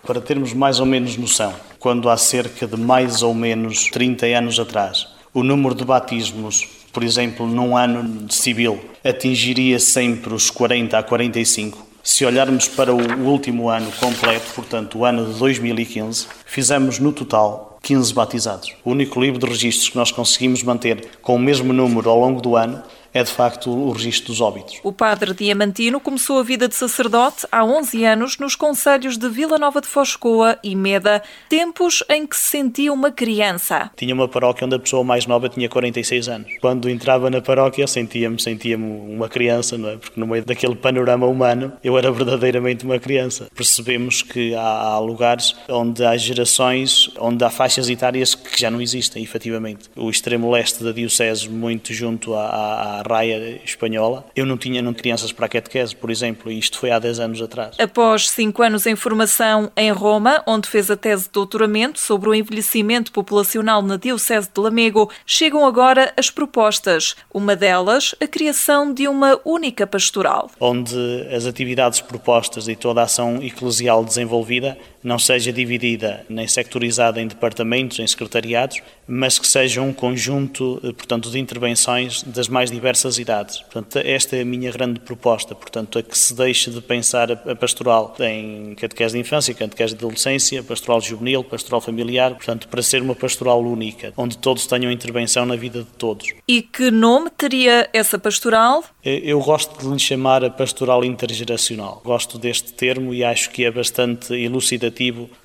Para 0.07 0.21
termos 0.21 0.53
mais 0.53 0.79
ou 0.79 0.87
menos 0.87 1.17
noção, 1.17 1.53
quando 1.81 2.09
há 2.09 2.17
cerca 2.17 2.65
de 2.67 2.77
mais 2.77 3.23
ou 3.23 3.35
menos 3.35 3.91
30 3.91 4.27
anos 4.27 4.61
atrás, 4.61 5.09
o 5.33 5.43
número 5.43 5.75
de 5.75 5.85
batismos, 5.85 6.65
por 6.93 7.03
exemplo, 7.03 7.45
num 7.45 7.77
ano 7.77 8.31
civil, 8.31 8.81
atingiria 9.03 9.81
sempre 9.81 10.33
os 10.33 10.51
40 10.51 10.97
a 10.97 11.03
45, 11.03 11.85
se 12.05 12.25
olharmos 12.25 12.69
para 12.69 12.95
o 12.95 13.27
último 13.27 13.69
ano 13.69 13.91
completo, 13.99 14.53
portanto, 14.55 14.99
o 14.99 15.05
ano 15.05 15.33
de 15.33 15.39
2015, 15.41 16.29
fizemos 16.47 17.01
no 17.01 17.13
total 17.13 17.74
15 17.85 18.15
batizados. 18.15 18.75
O 18.83 18.91
único 18.91 19.21
livro 19.21 19.39
de 19.39 19.47
registros 19.47 19.91
que 19.91 19.97
nós 19.97 20.11
conseguimos 20.11 20.63
manter 20.63 21.19
com 21.21 21.37
o 21.37 21.39
mesmo 21.39 21.73
número 21.73 22.09
ao 22.09 22.19
longo 22.19 22.41
do 22.41 22.57
ano 22.57 22.83
é 23.15 23.23
de 23.23 23.31
facto 23.31 23.71
o 23.71 23.93
registro 23.93 24.27
dos 24.27 24.41
óbitos. 24.41 24.81
O 24.83 24.93
padre 24.93 25.33
Diamantino 25.33 26.01
começou 26.01 26.41
a 26.41 26.43
vida 26.43 26.67
de 26.67 26.75
sacerdote 26.75 27.47
há 27.51 27.65
11 27.65 28.05
anos 28.05 28.39
nos 28.39 28.57
conselhos 28.57 29.17
de 29.17 29.29
Vila 29.29 29.57
Nova 29.57 29.81
de 29.81 29.87
Foscoa 29.87 30.59
e 30.65 30.75
Meda, 30.75 31.23
tempos 31.49 32.03
em 32.11 32.27
que 32.27 32.37
se 32.37 32.51
sentia 32.51 32.93
uma 32.93 33.13
criança. 33.13 33.91
Tinha 33.97 34.13
uma 34.13 34.27
paróquia 34.27 34.67
onde 34.67 34.75
a 34.75 34.79
pessoa 34.81 35.05
mais 35.05 35.27
nova 35.27 35.49
tinha 35.49 35.69
46 35.69 36.29
anos. 36.29 36.53
Quando 36.61 36.91
entrava 36.91 37.31
na 37.31 37.41
paróquia 37.41 37.87
sentia-me 37.87 38.43
sentia 38.43 38.77
uma 38.77 39.29
criança, 39.29 39.79
não 39.79 39.91
é? 39.91 39.97
Porque 39.97 40.19
no 40.19 40.27
meio 40.27 40.45
daquele 40.45 40.75
panorama 40.75 41.27
humano 41.27 41.73
eu 41.85 41.97
era 41.97 42.11
verdadeiramente 42.11 42.85
uma 42.85 42.99
criança. 42.99 43.49
Percebemos 43.55 44.23
que 44.23 44.55
há, 44.57 44.61
há 44.61 44.99
lugares 44.99 45.55
onde 45.69 46.05
há 46.05 46.17
gerações, 46.17 47.11
onde 47.21 47.45
há 47.45 47.51
faixas 47.51 47.89
etárias 47.89 48.35
que 48.35 48.61
já 48.61 48.71
não 48.71 48.81
existem, 48.81 49.23
efetivamente. 49.23 49.89
O 49.95 50.11
extremo 50.11 50.51
leste 50.51 50.83
da 50.83 50.91
Diocese, 50.91 51.49
muito 51.49 51.93
junto 51.93 52.35
à, 52.35 53.01
à 53.01 53.04
raia 53.07 53.61
espanhola, 53.65 54.25
eu 54.35 54.47
não 54.47 54.57
tinha 54.57 54.83
não, 54.83 54.95
crianças 54.95 55.33
para 55.33 55.47
a 55.47 55.49
catequese, 55.49 55.95
por 55.95 56.11
exemplo, 56.11 56.51
e 56.51 56.59
isto 56.59 56.79
foi 56.79 56.91
há 56.91 56.99
10 56.99 57.21
anos 57.21 57.43
atrás. 57.43 57.77
Após 57.79 58.31
cinco 58.31 58.63
anos 58.63 58.87
em 58.87 58.97
formação 58.97 59.71
em 59.77 59.91
Roma, 59.91 60.43
onde 60.47 60.69
fez 60.69 60.91
a 60.91 60.97
tese 60.97 61.25
de 61.25 61.31
doutoramento 61.31 61.99
sobre 61.99 62.29
o 62.29 62.35
envelhecimento 62.35 63.13
populacional 63.13 63.83
na 63.83 63.97
Diocese 63.97 64.49
de 64.53 64.61
Lamego, 64.61 65.11
chegam 65.27 65.67
agora 65.67 66.13
as 66.17 66.31
propostas. 66.31 67.17
Uma 67.33 67.57
delas, 67.57 68.15
a 68.21 68.27
criação 68.27 68.93
de 68.93 69.09
uma 69.09 69.41
única 69.45 69.87
pastoral. 69.87 70.51
Onde 70.61 70.97
as 71.35 71.47
atividades 71.47 72.01
propostas 72.01 72.69
e 72.69 72.77
toda 72.77 73.01
a 73.01 73.05
ação 73.05 73.43
eclesial 73.43 74.05
desenvolvida 74.05 74.77
não 75.05 75.19
seja 75.19 75.53
dividida 75.53 76.25
nem 76.31 76.49
sectorizada 76.49 77.21
em 77.21 77.27
departamentos, 77.27 77.99
em 77.99 78.07
secretariados, 78.07 78.81
mas 79.07 79.39
que 79.39 79.47
seja 79.47 79.83
um 79.83 79.93
conjunto, 79.93 80.81
eh, 80.83 80.93
portanto, 80.93 81.31
de 81.31 81.39
intervenções 81.39 82.23
das 82.23 82.49
mais 82.49 82.71
diversas 82.71 83.19
idades. 83.19 83.59
Portanto, 83.61 83.99
esta 83.99 84.35
é 84.35 84.41
a 84.41 84.45
minha 84.47 84.73
grande 84.73 84.99
proposta, 84.99 85.55
portanto, 85.55 85.99
a 85.99 86.03
que 86.03 86.17
se 86.17 86.35
deixe 86.35 86.71
de 86.71 86.81
pensar 86.81 87.31
a 87.31 87.55
pastoral 87.55 88.17
em 88.19 88.75
catequese 88.77 89.13
de 89.13 89.21
infância, 89.21 89.53
catequese 89.53 89.95
de 89.95 90.03
adolescência, 90.03 90.63
pastoral 90.63 91.03
juvenil, 91.03 91.45
pastoral 91.45 91.83
familiar, 91.83 92.35
portanto, 92.35 92.67
para 92.69 92.81
ser 92.81 93.03
uma 93.03 93.15
pastoral 93.15 93.61
única, 93.61 94.15
onde 94.17 94.39
todos 94.39 94.67
tenham 94.67 94.91
intervenção 94.91 95.45
na 95.45 95.55
vida 95.55 95.81
de 95.81 95.91
todos. 95.99 96.33
E 96.49 96.63
que 96.63 96.91
nome 96.91 97.29
teria 97.29 97.91
essa 97.93 98.19
pastoral? 98.19 98.83
Eh, 99.05 99.21
eu 99.23 99.39
gosto 99.41 99.79
de 99.79 99.87
lhe 99.87 99.99
chamar 99.99 100.43
a 100.43 100.49
pastoral 100.49 101.05
intergeracional. 101.05 102.01
Gosto 102.03 102.39
deste 102.39 102.73
termo 102.73 103.13
e 103.13 103.23
acho 103.23 103.51
que 103.51 103.67
é 103.67 103.71
bastante 103.71 104.33
elucidativo 104.33 104.94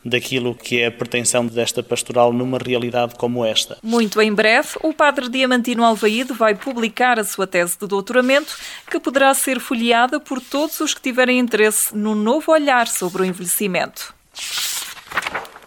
daquilo 0.03 0.55
que 0.55 0.79
é 0.79 0.87
a 0.87 0.91
pretensão 0.91 1.45
desta 1.45 1.81
pastoral 1.81 2.31
numa 2.31 2.57
realidade 2.57 3.15
como 3.15 3.45
esta. 3.45 3.77
Muito 3.83 4.21
em 4.21 4.33
breve, 4.33 4.69
o 4.81 4.93
padre 4.93 5.29
Diamantino 5.29 5.83
Alvaíde 5.83 6.33
vai 6.33 6.55
publicar 6.55 7.19
a 7.19 7.23
sua 7.23 7.47
tese 7.47 7.77
de 7.79 7.87
doutoramento, 7.87 8.57
que 8.89 8.99
poderá 8.99 9.33
ser 9.33 9.59
folheada 9.59 10.19
por 10.19 10.39
todos 10.41 10.79
os 10.79 10.93
que 10.93 11.01
tiverem 11.01 11.39
interesse 11.39 11.95
no 11.95 12.15
novo 12.15 12.51
olhar 12.51 12.87
sobre 12.87 13.23
o 13.23 13.25
envelhecimento. 13.25 14.13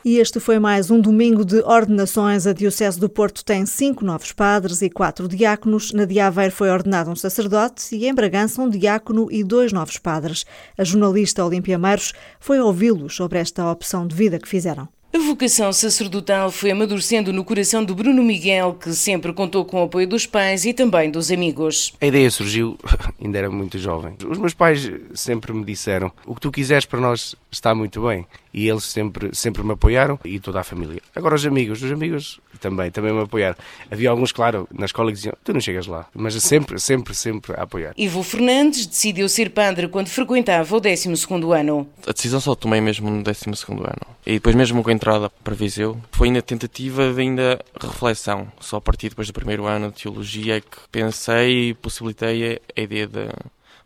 E 0.04 0.18
este 0.18 0.40
foi 0.40 0.58
mais 0.58 0.90
um 0.90 1.00
domingo 1.00 1.44
de 1.44 1.60
ordenações. 1.60 2.44
A 2.44 2.52
Diocese 2.52 2.98
do 2.98 3.08
Porto 3.08 3.44
tem 3.44 3.64
cinco 3.64 4.04
novos 4.04 4.32
padres 4.32 4.82
e 4.82 4.90
quatro 4.90 5.28
diáconos. 5.28 5.92
Na 5.92 6.04
de 6.04 6.18
Aveiro 6.18 6.52
foi 6.52 6.70
ordenado 6.70 7.08
um 7.08 7.14
sacerdote 7.14 7.94
e 7.94 8.08
em 8.08 8.12
Bragança 8.12 8.60
um 8.60 8.68
diácono 8.68 9.28
e 9.30 9.44
dois 9.44 9.72
novos 9.72 9.98
padres. 9.98 10.44
A 10.76 10.82
jornalista 10.82 11.44
Olímpia 11.44 11.78
Meiros 11.78 12.12
foi 12.40 12.58
ouvi-los 12.58 13.14
sobre 13.14 13.38
esta 13.38 13.70
opção 13.70 14.04
de 14.04 14.16
vida 14.16 14.40
que 14.40 14.48
fizeram. 14.48 14.88
A 15.14 15.18
vocação 15.18 15.72
sacerdotal 15.72 16.50
foi 16.50 16.72
amadurecendo 16.72 17.32
no 17.32 17.44
coração 17.44 17.84
de 17.84 17.94
Bruno 17.94 18.24
Miguel, 18.24 18.74
que 18.74 18.92
sempre 18.94 19.32
contou 19.32 19.62
com 19.64 19.78
o 19.78 19.84
apoio 19.84 20.08
dos 20.08 20.26
pais 20.26 20.64
e 20.64 20.72
também 20.72 21.10
dos 21.10 21.30
amigos. 21.30 21.92
A 22.00 22.06
ideia 22.06 22.30
surgiu, 22.30 22.78
ainda 23.22 23.38
era 23.38 23.50
muito 23.50 23.78
jovem. 23.78 24.16
Os 24.26 24.38
meus 24.38 24.54
pais 24.54 24.90
sempre 25.14 25.52
me 25.52 25.64
disseram: 25.64 26.10
o 26.26 26.34
que 26.34 26.40
tu 26.40 26.50
quiseres 26.50 26.86
para 26.86 26.98
nós 26.98 27.36
está 27.52 27.72
muito 27.74 28.00
bem. 28.00 28.26
E 28.52 28.68
eles 28.68 28.84
sempre, 28.84 29.34
sempre 29.34 29.62
me 29.62 29.72
apoiaram 29.72 30.18
e 30.24 30.38
toda 30.38 30.60
a 30.60 30.64
família. 30.64 31.00
Agora, 31.14 31.34
os 31.34 31.46
amigos, 31.46 31.82
os 31.82 31.90
amigos 31.90 32.40
também, 32.60 32.90
também 32.90 33.12
me 33.12 33.22
apoiaram. 33.22 33.56
Havia 33.90 34.10
alguns, 34.10 34.32
claro, 34.32 34.68
na 34.72 34.84
escola 34.84 35.10
que 35.10 35.16
diziam: 35.16 35.34
tu 35.42 35.52
não 35.52 35.60
chegas 35.60 35.86
lá. 35.86 36.06
Mas 36.14 36.34
sempre, 36.42 36.78
sempre, 36.78 37.14
sempre 37.14 37.54
a 37.54 37.62
apoiar. 37.62 37.94
Ivo 37.96 38.22
Fernandes 38.22 38.86
decidiu 38.86 39.28
ser 39.28 39.50
padre 39.50 39.88
quando 39.88 40.08
frequentava 40.08 40.76
o 40.76 40.80
12 40.80 41.08
ano. 41.54 41.88
A 42.06 42.12
decisão 42.12 42.40
só 42.40 42.54
tomei 42.54 42.80
mesmo 42.80 43.10
no 43.10 43.22
12 43.22 43.44
ano. 43.68 44.12
E 44.26 44.34
depois, 44.34 44.54
mesmo 44.54 44.82
com 44.82 44.90
a 44.90 44.92
entrada 44.92 45.30
para 45.42 45.54
Viseu, 45.54 46.00
foi 46.12 46.28
ainda 46.28 46.42
tentativa 46.42 47.12
de 47.12 47.20
ainda 47.20 47.58
reflexão. 47.80 48.52
Só 48.60 48.76
a 48.76 48.80
partir 48.80 49.08
depois 49.08 49.26
do 49.26 49.32
primeiro 49.32 49.66
ano 49.66 49.90
de 49.90 50.02
teologia 50.02 50.58
é 50.58 50.60
que 50.60 50.76
pensei 50.90 51.70
e 51.70 51.74
possibilitei 51.74 52.60
a 52.76 52.80
ideia 52.80 53.06
de 53.06 53.28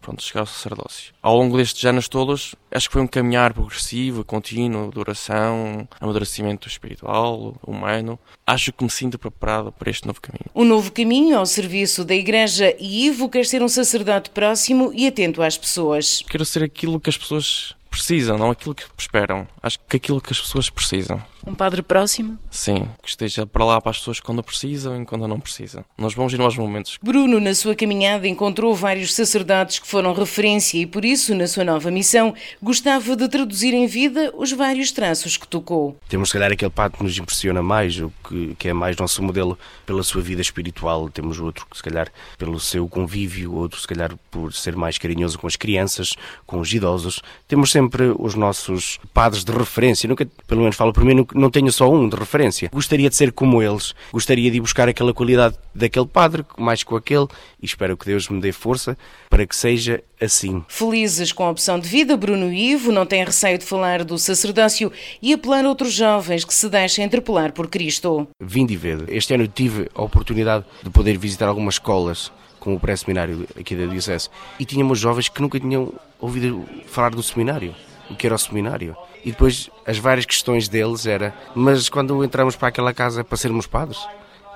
pronto, 0.06 0.22
chegar 0.22 0.40
ao 0.40 0.46
sacerdócio. 0.46 1.12
Ao 1.20 1.36
longo 1.36 1.56
destes 1.56 1.84
anos 1.84 2.06
todos, 2.06 2.54
acho 2.70 2.88
que 2.88 2.92
foi 2.92 3.02
um 3.02 3.08
caminhar 3.08 3.52
progressivo, 3.52 4.24
contínuo, 4.24 4.92
de 4.92 5.00
oração, 5.00 5.88
amadurecimento 6.00 6.68
espiritual, 6.68 7.56
humano. 7.66 8.16
Acho 8.46 8.72
que 8.72 8.84
me 8.84 8.90
sinto 8.90 9.18
preparado 9.18 9.72
para 9.72 9.90
este 9.90 10.06
novo 10.06 10.20
caminho. 10.20 10.46
Um 10.54 10.64
novo 10.64 10.92
caminho 10.92 11.36
ao 11.36 11.44
serviço 11.44 12.04
da 12.04 12.14
Igreja 12.14 12.72
e 12.78 13.06
Ivo 13.06 13.28
quer 13.28 13.44
ser 13.44 13.62
um 13.62 13.68
sacerdote 13.68 14.30
próximo 14.30 14.92
e 14.94 15.08
atento 15.08 15.42
às 15.42 15.58
pessoas. 15.58 16.22
Quero 16.28 16.44
ser 16.44 16.62
aquilo 16.62 17.00
que 17.00 17.10
as 17.10 17.18
pessoas 17.18 17.74
precisam, 17.90 18.38
não 18.38 18.50
aquilo 18.50 18.74
que 18.74 18.84
esperam. 18.96 19.48
Acho 19.60 19.78
que 19.88 19.96
aquilo 19.96 20.20
que 20.20 20.32
as 20.32 20.40
pessoas 20.40 20.70
precisam. 20.70 21.20
Um 21.46 21.54
padre 21.54 21.80
próximo? 21.80 22.36
Sim, 22.50 22.88
que 23.00 23.08
esteja 23.08 23.46
para 23.46 23.64
lá 23.64 23.80
para 23.80 23.90
as 23.90 23.98
pessoas 23.98 24.18
quando 24.18 24.42
precisam 24.42 25.00
e 25.00 25.06
quando 25.06 25.28
não 25.28 25.38
precisam. 25.38 25.84
Nós 25.96 26.12
vamos 26.12 26.32
ir 26.32 26.40
aos 26.40 26.56
momentos. 26.58 26.98
Bruno, 27.00 27.38
na 27.38 27.54
sua 27.54 27.76
caminhada, 27.76 28.26
encontrou 28.26 28.74
vários 28.74 29.14
sacerdotes 29.14 29.78
que 29.78 29.86
foram 29.86 30.12
referência 30.12 30.78
e, 30.78 30.86
por 30.86 31.04
isso, 31.04 31.36
na 31.36 31.46
sua 31.46 31.62
nova 31.62 31.88
missão, 31.88 32.34
gostava 32.60 33.14
de 33.14 33.28
traduzir 33.28 33.72
em 33.72 33.86
vida 33.86 34.32
os 34.36 34.50
vários 34.50 34.90
traços 34.90 35.36
que 35.36 35.46
tocou. 35.46 35.96
Temos, 36.08 36.30
se 36.30 36.32
calhar, 36.32 36.50
aquele 36.50 36.70
padre 36.70 36.98
que 36.98 37.04
nos 37.04 37.16
impressiona 37.16 37.62
mais, 37.62 37.96
o 38.00 38.12
que, 38.28 38.56
que 38.56 38.68
é 38.68 38.72
mais 38.72 38.96
nosso 38.96 39.22
modelo 39.22 39.56
pela 39.86 40.02
sua 40.02 40.22
vida 40.22 40.42
espiritual. 40.42 41.08
Temos 41.08 41.38
outro 41.38 41.64
que, 41.70 41.76
se 41.76 41.82
calhar, 41.82 42.10
pelo 42.36 42.58
seu 42.58 42.88
convívio, 42.88 43.54
outro, 43.54 43.80
se 43.80 43.86
calhar, 43.86 44.16
por 44.32 44.52
ser 44.52 44.74
mais 44.74 44.98
carinhoso 44.98 45.38
com 45.38 45.46
as 45.46 45.54
crianças, 45.54 46.16
com 46.44 46.58
os 46.58 46.72
idosos. 46.74 47.22
Temos 47.46 47.70
sempre 47.70 48.12
os 48.18 48.34
nossos 48.34 48.98
padres 49.14 49.44
de 49.44 49.52
referência. 49.52 50.08
Nunca, 50.08 50.26
pelo 50.48 50.62
menos 50.62 50.74
falo 50.74 50.92
por 50.92 51.04
mim, 51.04 51.14
nunca 51.14 51.35
não 51.36 51.50
tenho 51.50 51.70
só 51.70 51.90
um 51.90 52.08
de 52.08 52.16
referência. 52.16 52.70
Gostaria 52.72 53.08
de 53.08 53.16
ser 53.16 53.30
como 53.32 53.62
eles, 53.62 53.94
gostaria 54.12 54.50
de 54.50 54.56
ir 54.56 54.60
buscar 54.60 54.88
aquela 54.88 55.12
qualidade 55.12 55.56
daquele 55.74 56.06
padre, 56.06 56.44
mais 56.58 56.82
com 56.82 56.96
aquele, 56.96 57.26
e 57.60 57.66
espero 57.66 57.96
que 57.96 58.06
Deus 58.06 58.28
me 58.28 58.40
dê 58.40 58.52
força 58.52 58.96
para 59.28 59.46
que 59.46 59.54
seja 59.54 60.02
assim. 60.20 60.64
Felizes 60.68 61.32
com 61.32 61.44
a 61.44 61.50
opção 61.50 61.78
de 61.78 61.88
vida, 61.88 62.16
Bruno 62.16 62.52
e 62.52 62.72
Ivo 62.72 62.90
não 62.90 63.04
têm 63.04 63.24
receio 63.24 63.58
de 63.58 63.64
falar 63.64 64.02
do 64.02 64.18
sacerdócio 64.18 64.90
e 65.20 65.32
apelar 65.32 65.64
a 65.64 65.68
outros 65.68 65.92
jovens 65.92 66.44
que 66.44 66.54
se 66.54 66.68
deixem 66.68 67.04
interpelar 67.04 67.52
por 67.52 67.68
Cristo. 67.68 68.26
Vim 68.40 68.64
de 68.64 68.76
ver. 68.76 69.04
Este 69.08 69.34
ano 69.34 69.46
tive 69.46 69.88
a 69.94 70.02
oportunidade 70.02 70.64
de 70.82 70.90
poder 70.90 71.18
visitar 71.18 71.48
algumas 71.48 71.74
escolas 71.74 72.32
com 72.58 72.74
o 72.74 72.80
pré-seminário 72.80 73.46
aqui 73.58 73.76
da 73.76 73.86
Diocese 73.86 74.28
e 74.58 74.64
tínhamos 74.64 74.98
jovens 74.98 75.28
que 75.28 75.40
nunca 75.40 75.60
tinham 75.60 75.92
ouvido 76.18 76.64
falar 76.86 77.10
do 77.10 77.22
seminário 77.22 77.74
o 78.10 78.14
que 78.14 78.26
era 78.26 78.34
o 78.34 78.38
seminário. 78.38 78.96
E 79.26 79.32
depois 79.32 79.68
as 79.84 79.98
várias 79.98 80.24
questões 80.24 80.68
deles 80.68 81.04
era, 81.04 81.34
mas 81.52 81.88
quando 81.88 82.22
entramos 82.22 82.54
para 82.54 82.68
aquela 82.68 82.94
casa 82.94 83.24
para 83.24 83.36
sermos 83.36 83.66
padres, 83.66 83.98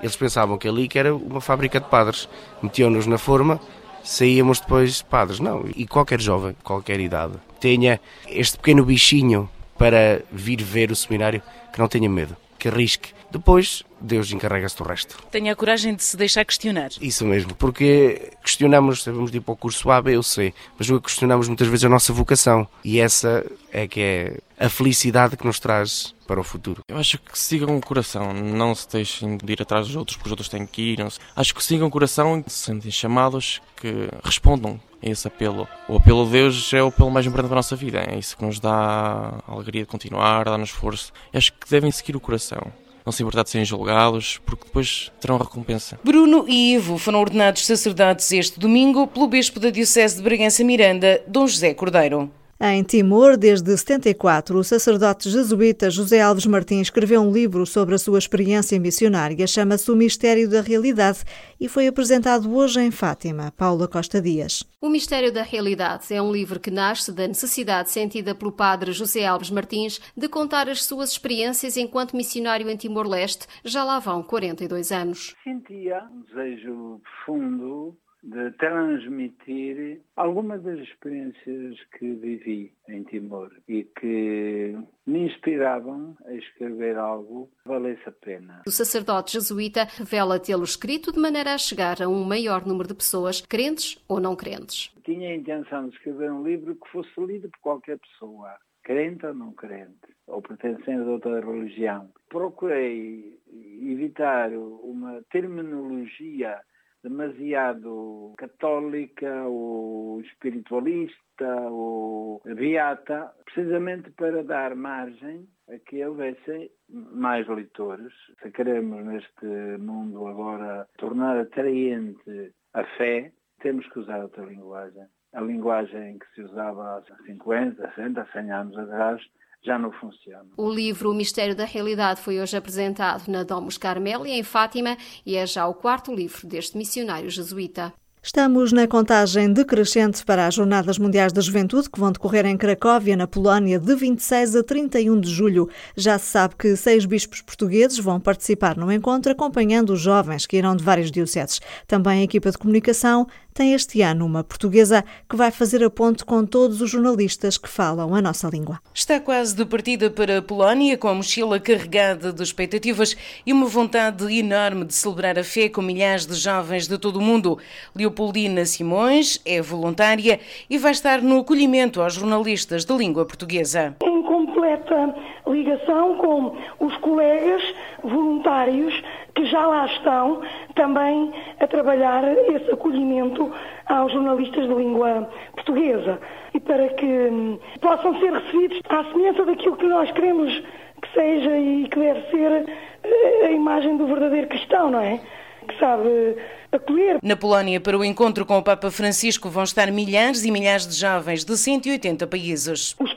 eles 0.01 0.15
pensavam 0.15 0.57
que 0.57 0.65
ali 0.65 0.87
que 0.87 0.97
era 0.97 1.13
uma 1.13 1.41
fábrica 1.41 1.77
de 1.77 1.89
padres. 1.89 2.29
Metiam-nos 2.63 3.05
na 3.05 3.17
forma, 3.17 3.59
saíamos 4.01 4.61
depois 4.61 5.01
padres. 5.01 5.41
Não, 5.41 5.65
e 5.75 5.85
qualquer 5.85 6.21
jovem, 6.21 6.55
qualquer 6.63 7.01
idade, 7.01 7.33
tenha 7.59 7.99
este 8.29 8.55
pequeno 8.55 8.85
bichinho 8.85 9.49
para 9.77 10.21
vir 10.31 10.63
ver 10.63 10.89
o 10.89 10.95
seminário, 10.95 11.41
que 11.73 11.77
não 11.77 11.89
tenha 11.89 12.09
medo, 12.09 12.37
que 12.57 12.69
arrisque. 12.69 13.09
Depois, 13.29 13.83
Deus 13.99 14.31
encarrega-se 14.31 14.77
do 14.77 14.85
resto. 14.85 15.17
Tenha 15.31 15.51
a 15.51 15.55
coragem 15.55 15.95
de 15.95 16.03
se 16.03 16.15
deixar 16.15 16.45
questionar. 16.45 16.91
Isso 17.01 17.25
mesmo, 17.25 17.53
porque 17.55 18.31
questionamos, 18.41 19.03
sabemos 19.03 19.31
de 19.31 19.37
ir 19.37 19.41
para 19.41 19.53
o 19.53 19.57
curso 19.57 19.91
A, 19.91 20.01
B 20.01 20.15
ou 20.15 20.23
C, 20.23 20.53
mas 20.79 20.89
questionamos 21.01 21.49
muitas 21.49 21.67
vezes 21.67 21.83
a 21.83 21.89
nossa 21.89 22.13
vocação. 22.13 22.67
E 22.85 22.99
essa 22.99 23.45
é 23.71 23.87
que 23.87 23.99
é 23.99 24.37
a 24.61 24.69
felicidade 24.69 25.35
que 25.35 25.45
nos 25.45 25.59
traz 25.59 26.13
para 26.27 26.39
o 26.39 26.43
futuro. 26.43 26.81
Eu 26.87 26.97
acho 26.97 27.17
que 27.17 27.37
sigam 27.37 27.75
o 27.75 27.81
coração, 27.81 28.31
não 28.31 28.75
se 28.75 28.87
deixem 28.89 29.35
de 29.35 29.51
ir 29.51 29.61
atrás 29.61 29.87
dos 29.87 29.95
outros, 29.95 30.15
porque 30.15 30.27
os 30.27 30.31
outros 30.31 30.49
têm 30.49 30.65
que 30.67 30.93
ir. 30.93 30.99
Acho 31.35 31.55
que 31.55 31.63
sigam 31.63 31.87
o 31.87 31.91
coração 31.91 32.43
e 32.45 32.49
se 32.49 32.59
sentem 32.65 32.91
chamados, 32.91 33.59
que 33.75 34.07
respondam 34.23 34.79
a 35.03 35.09
esse 35.09 35.27
apelo. 35.27 35.67
O 35.89 35.97
apelo 35.97 36.25
de 36.25 36.31
Deus 36.33 36.71
é 36.73 36.83
o 36.83 36.87
apelo 36.87 37.09
mais 37.09 37.25
importante 37.25 37.47
para 37.47 37.55
a 37.55 37.63
nossa 37.63 37.75
vida. 37.75 38.05
É 38.07 38.19
isso 38.19 38.37
que 38.37 38.45
nos 38.45 38.59
dá 38.59 39.41
a 39.47 39.51
alegria 39.51 39.81
de 39.81 39.87
continuar, 39.87 40.45
dá-nos 40.45 40.69
força. 40.69 41.11
E 41.33 41.37
acho 41.37 41.51
que 41.53 41.67
devem 41.67 41.91
seguir 41.91 42.15
o 42.15 42.19
coração 42.19 42.71
não 43.03 43.11
se 43.11 43.23
importar 43.23 43.41
de 43.41 43.49
serem 43.49 43.65
julgados, 43.65 44.39
porque 44.45 44.65
depois 44.65 45.11
terão 45.19 45.37
recompensa. 45.37 45.99
Bruno 46.03 46.45
e 46.47 46.75
Ivo 46.75 46.99
foram 46.99 47.19
ordenados 47.19 47.65
sacerdotes 47.65 48.31
este 48.31 48.59
domingo 48.59 49.07
pelo 49.07 49.27
Bispo 49.27 49.59
da 49.59 49.71
Diocese 49.71 50.17
de 50.17 50.21
Bragança 50.21 50.63
Miranda, 50.63 51.19
Dom 51.27 51.47
José 51.47 51.73
Cordeiro. 51.73 52.31
Em 52.63 52.83
Timor, 52.83 53.37
desde 53.37 53.75
74, 53.75 54.55
o 54.55 54.63
sacerdote 54.63 55.27
jesuíta 55.31 55.89
José 55.89 56.21
Alves 56.21 56.45
Martins 56.45 56.81
escreveu 56.81 57.19
um 57.19 57.31
livro 57.31 57.65
sobre 57.65 57.95
a 57.95 57.97
sua 57.97 58.19
experiência 58.19 58.79
missionária, 58.79 59.47
chama-se 59.47 59.89
O 59.89 59.95
Mistério 59.95 60.47
da 60.47 60.61
Realidade 60.61 61.23
e 61.59 61.67
foi 61.67 61.87
apresentado 61.87 62.55
hoje 62.55 62.79
em 62.79 62.91
Fátima. 62.91 63.51
Paula 63.57 63.87
Costa 63.87 64.21
Dias. 64.21 64.63
O 64.79 64.89
Mistério 64.89 65.33
da 65.33 65.41
Realidade 65.41 66.13
é 66.13 66.21
um 66.21 66.31
livro 66.31 66.59
que 66.59 66.69
nasce 66.69 67.11
da 67.11 67.27
necessidade 67.27 67.89
sentida 67.89 68.35
pelo 68.35 68.51
padre 68.51 68.91
José 68.91 69.25
Alves 69.25 69.49
Martins 69.49 69.99
de 70.15 70.29
contar 70.29 70.69
as 70.69 70.83
suas 70.83 71.13
experiências 71.13 71.77
enquanto 71.77 72.15
missionário 72.15 72.69
em 72.69 72.77
Timor-Leste. 72.77 73.47
Já 73.65 73.83
lá 73.83 73.97
vão 73.97 74.21
42 74.21 74.91
anos. 74.91 75.35
Sentia 75.43 76.03
um 76.13 76.21
desejo 76.21 77.01
profundo 77.25 77.97
de 78.23 78.51
transmitir 78.51 80.01
algumas 80.15 80.61
das 80.61 80.79
experiências 80.79 81.77
que 81.97 82.13
vivi 82.13 82.73
em 82.87 83.03
Timor 83.03 83.51
e 83.67 83.83
que 83.99 84.77
me 85.07 85.25
inspiravam 85.25 86.15
a 86.25 86.33
escrever 86.33 86.97
algo 86.97 87.49
que 87.63 87.69
valesse 87.69 88.07
a 88.07 88.11
pena. 88.11 88.61
O 88.67 88.71
sacerdote 88.71 89.33
jesuíta 89.33 89.85
revela 89.97 90.39
tê-lo 90.39 90.63
escrito 90.63 91.11
de 91.11 91.19
maneira 91.19 91.53
a 91.53 91.57
chegar 91.57 92.01
a 92.01 92.07
um 92.07 92.23
maior 92.23 92.65
número 92.65 92.89
de 92.89 92.95
pessoas, 92.95 93.41
crentes 93.41 93.97
ou 94.07 94.19
não 94.19 94.35
crentes. 94.35 94.93
Tinha 95.03 95.29
a 95.29 95.35
intenção 95.35 95.89
de 95.89 95.95
escrever 95.95 96.31
um 96.31 96.43
livro 96.43 96.75
que 96.75 96.89
fosse 96.91 97.09
lido 97.19 97.49
por 97.49 97.59
qualquer 97.59 97.97
pessoa, 97.97 98.55
crente 98.83 99.25
ou 99.25 99.33
não 99.33 99.51
crente, 99.53 99.97
ou 100.27 100.41
pertencente 100.43 101.01
a 101.01 101.11
outra 101.11 101.39
religião. 101.39 102.11
Procurei 102.29 103.39
evitar 103.81 104.51
uma 104.51 105.23
terminologia 105.31 106.61
demasiado 107.03 108.33
católica 108.37 109.43
ou 109.47 110.21
espiritualista 110.21 111.47
ou 111.69 112.41
beata, 112.45 113.31
precisamente 113.45 114.11
para 114.11 114.43
dar 114.43 114.75
margem 114.75 115.47
a 115.69 115.77
que 115.79 116.05
houvesse 116.05 116.71
mais 116.89 117.47
leitores. 117.47 118.13
Se 118.41 118.51
queremos 118.51 119.05
neste 119.05 119.45
mundo 119.79 120.27
agora 120.27 120.87
tornar 120.97 121.37
atraente 121.37 122.53
a 122.73 122.83
fé, 122.97 123.31
temos 123.61 123.87
que 123.89 123.99
usar 123.99 124.21
outra 124.21 124.45
linguagem. 124.45 125.05
A 125.33 125.41
linguagem 125.41 126.19
que 126.19 126.25
se 126.35 126.41
usava 126.41 126.97
há 126.97 127.25
50, 127.25 127.89
60, 127.95 128.27
100 128.33 128.51
anos 128.51 128.77
atrás 128.77 129.21
já 129.63 129.77
não 129.77 129.91
funciona. 129.91 130.45
O 130.57 130.69
livro 130.69 131.11
O 131.11 131.13
Mistério 131.13 131.55
da 131.55 131.65
Realidade 131.65 132.21
foi 132.21 132.39
hoje 132.39 132.57
apresentado 132.57 133.27
na 133.27 133.43
Domus 133.43 133.77
Carmeli, 133.77 134.31
em 134.31 134.43
Fátima, 134.43 134.97
e 135.25 135.35
é 135.35 135.45
já 135.45 135.67
o 135.67 135.73
quarto 135.73 136.13
livro 136.13 136.47
deste 136.47 136.77
missionário 136.77 137.29
jesuíta. 137.29 137.93
Estamos 138.23 138.71
na 138.71 138.87
contagem 138.87 139.51
decrescente 139.51 140.23
para 140.23 140.45
as 140.45 140.53
Jornadas 140.53 140.99
Mundiais 140.99 141.33
da 141.33 141.41
Juventude, 141.41 141.89
que 141.89 141.99
vão 141.99 142.11
decorrer 142.11 142.45
em 142.45 142.55
Cracóvia, 142.55 143.17
na 143.17 143.25
Polónia, 143.25 143.79
de 143.79 143.95
26 143.95 144.57
a 144.57 144.63
31 144.63 145.19
de 145.19 145.27
julho. 145.27 145.67
Já 145.95 146.19
se 146.19 146.27
sabe 146.27 146.53
que 146.55 146.75
seis 146.75 147.03
bispos 147.03 147.41
portugueses 147.41 147.97
vão 147.97 148.19
participar 148.19 148.77
no 148.77 148.91
encontro, 148.91 149.31
acompanhando 149.31 149.93
os 149.93 149.99
jovens 149.99 150.45
que 150.45 150.55
irão 150.55 150.75
de 150.75 150.83
vários 150.83 151.09
dioceses. 151.09 151.59
Também 151.87 152.19
a 152.19 152.23
equipa 152.23 152.51
de 152.51 152.59
comunicação 152.59 153.25
tem 153.53 153.73
este 153.73 154.01
ano 154.01 154.25
uma 154.25 154.43
portuguesa 154.43 155.03
que 155.29 155.35
vai 155.35 155.51
fazer 155.51 155.83
a 155.83 155.89
ponte 155.89 156.23
com 156.23 156.45
todos 156.45 156.81
os 156.81 156.89
jornalistas 156.89 157.57
que 157.57 157.69
falam 157.69 158.15
a 158.15 158.21
nossa 158.21 158.47
língua. 158.47 158.79
Está 158.93 159.19
quase 159.19 159.55
de 159.55 159.65
partida 159.65 160.09
para 160.09 160.37
a 160.37 160.41
Polónia, 160.41 160.97
com 160.97 161.07
a 161.07 161.13
mochila 161.13 161.59
carregada 161.59 162.31
de 162.31 162.43
expectativas 162.43 163.15
e 163.45 163.53
uma 163.53 163.65
vontade 163.65 164.25
enorme 164.37 164.85
de 164.85 164.93
celebrar 164.93 165.37
a 165.37 165.43
fé 165.43 165.69
com 165.69 165.81
milhares 165.81 166.25
de 166.25 166.35
jovens 166.35 166.87
de 166.87 166.97
todo 166.97 167.17
o 167.17 167.21
mundo. 167.21 167.57
Leopoldina 167.95 168.65
Simões 168.65 169.39
é 169.45 169.61
voluntária 169.61 170.39
e 170.69 170.77
vai 170.77 170.91
estar 170.91 171.21
no 171.21 171.39
acolhimento 171.39 172.01
aos 172.01 172.13
jornalistas 172.13 172.85
de 172.85 172.93
língua 172.95 173.25
portuguesa. 173.25 173.95
Em 174.03 174.21
completa 174.23 175.13
ligação 175.47 176.17
com 176.17 176.57
os 176.79 176.95
colegas 176.97 177.61
voluntários 178.03 178.93
que 179.41 179.45
já 179.47 179.65
lá 179.65 179.87
estão 179.87 180.41
também 180.75 181.33
a 181.59 181.65
trabalhar 181.65 182.23
esse 182.53 182.71
acolhimento 182.71 183.51
aos 183.87 184.13
jornalistas 184.13 184.67
de 184.67 184.73
língua 184.75 185.27
portuguesa 185.53 186.19
e 186.53 186.59
para 186.59 186.89
que 186.89 187.05
hum, 187.05 187.57
possam 187.81 188.19
ser 188.19 188.31
recebidos 188.33 188.79
à 188.87 189.03
semelhança 189.05 189.43
daquilo 189.45 189.77
que 189.77 189.87
nós 189.87 190.11
queremos 190.11 190.53
que 191.01 191.13
seja 191.15 191.57
e 191.57 191.87
que 191.89 191.99
deve 191.99 192.21
ser 192.29 192.69
eh, 193.03 193.45
a 193.47 193.51
imagem 193.51 193.97
do 193.97 194.05
verdadeiro 194.05 194.47
cristão, 194.47 194.91
não 194.91 195.01
é? 195.01 195.19
Que 195.67 195.79
sabe 195.79 196.37
acolher. 196.71 197.17
Na 197.23 197.35
Polónia, 197.35 197.79
para 197.79 197.97
o 197.97 198.05
encontro 198.05 198.45
com 198.45 198.59
o 198.59 198.63
Papa 198.63 198.91
Francisco, 198.91 199.49
vão 199.49 199.63
estar 199.63 199.91
milhares 199.91 200.45
e 200.45 200.51
milhares 200.51 200.87
de 200.87 200.93
jovens 200.93 201.43
de 201.43 201.57
180 201.57 202.27
países. 202.27 202.95
Os 202.99 203.13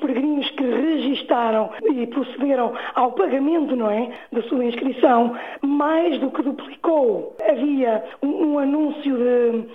registaram 1.35 1.71
e 1.93 2.07
procederam 2.07 2.73
ao 2.95 3.13
pagamento, 3.13 3.75
não 3.75 3.91
é, 3.91 4.11
da 4.33 4.43
sua 4.43 4.65
inscrição, 4.65 5.37
mais 5.63 6.19
do 6.21 6.31
que 6.31 6.43
duplicou. 6.43 7.37
Havia 7.49 8.05
um, 8.23 8.53
um 8.53 8.59
anúncio 8.59 9.17
de 9.17 9.67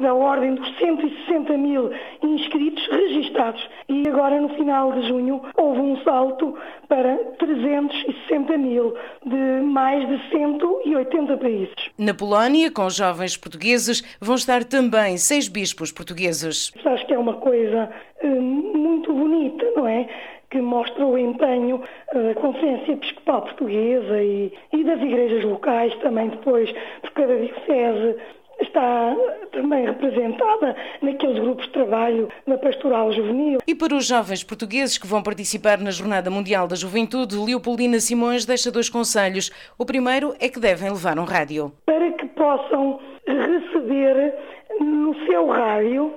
da 0.00 0.14
ordem 0.14 0.54
dos 0.54 0.78
160 0.78 1.56
mil 1.58 1.90
inscritos 2.22 2.86
registados 2.88 3.68
e 3.88 4.08
agora 4.08 4.40
no 4.40 4.48
final 4.50 4.92
de 4.92 5.06
junho 5.06 5.42
houve 5.54 5.80
um 5.80 6.02
salto 6.02 6.56
para 6.88 7.16
360 7.38 8.56
mil 8.56 8.94
de 9.26 9.62
mais 9.62 10.08
de 10.08 10.30
180 10.30 11.36
países. 11.36 11.74
Na 11.98 12.14
Polónia, 12.14 12.70
com 12.70 12.88
jovens 12.88 13.36
portugueses, 13.36 14.02
vão 14.20 14.34
estar 14.34 14.64
também 14.64 15.18
seis 15.18 15.46
bispos 15.46 15.92
portugueses. 15.92 16.72
Acho 16.84 17.06
que 17.06 17.12
é 17.12 17.18
uma 17.18 17.34
coisa 17.34 17.90
uh, 18.22 18.42
muito 18.42 19.12
bonita, 19.12 19.64
não 19.76 19.86
é? 19.86 20.08
Que 20.52 20.60
mostra 20.60 21.06
o 21.06 21.16
empenho 21.16 21.82
eh, 22.12 22.34
da 22.34 22.34
Conferência 22.34 22.92
Episcopal 22.92 23.40
Portuguesa 23.40 24.22
e, 24.22 24.52
e 24.70 24.84
das 24.84 25.00
igrejas 25.00 25.42
locais 25.44 25.94
também 25.96 26.28
depois, 26.28 26.70
por 27.00 27.10
cada 27.12 27.34
diocese 27.34 28.16
está 28.60 29.16
também 29.50 29.86
representada 29.86 30.76
naqueles 31.00 31.38
grupos 31.38 31.64
de 31.64 31.72
trabalho 31.72 32.28
na 32.46 32.58
pastoral 32.58 33.10
juvenil. 33.10 33.60
E 33.66 33.74
para 33.74 33.94
os 33.94 34.06
jovens 34.06 34.44
portugueses 34.44 34.98
que 34.98 35.06
vão 35.06 35.22
participar 35.22 35.78
na 35.78 35.90
Jornada 35.90 36.30
Mundial 36.30 36.68
da 36.68 36.76
Juventude, 36.76 37.34
Leopoldina 37.34 37.98
Simões 37.98 38.44
deixa 38.44 38.70
dois 38.70 38.90
conselhos. 38.90 39.50
O 39.78 39.86
primeiro 39.86 40.34
é 40.38 40.50
que 40.50 40.60
devem 40.60 40.90
levar 40.90 41.18
um 41.18 41.24
rádio. 41.24 41.72
Para 41.86 42.12
que 42.12 42.26
possam 42.26 43.00
receber 43.26 44.34
no 44.78 45.14
seu 45.26 45.48
rádio, 45.48 46.12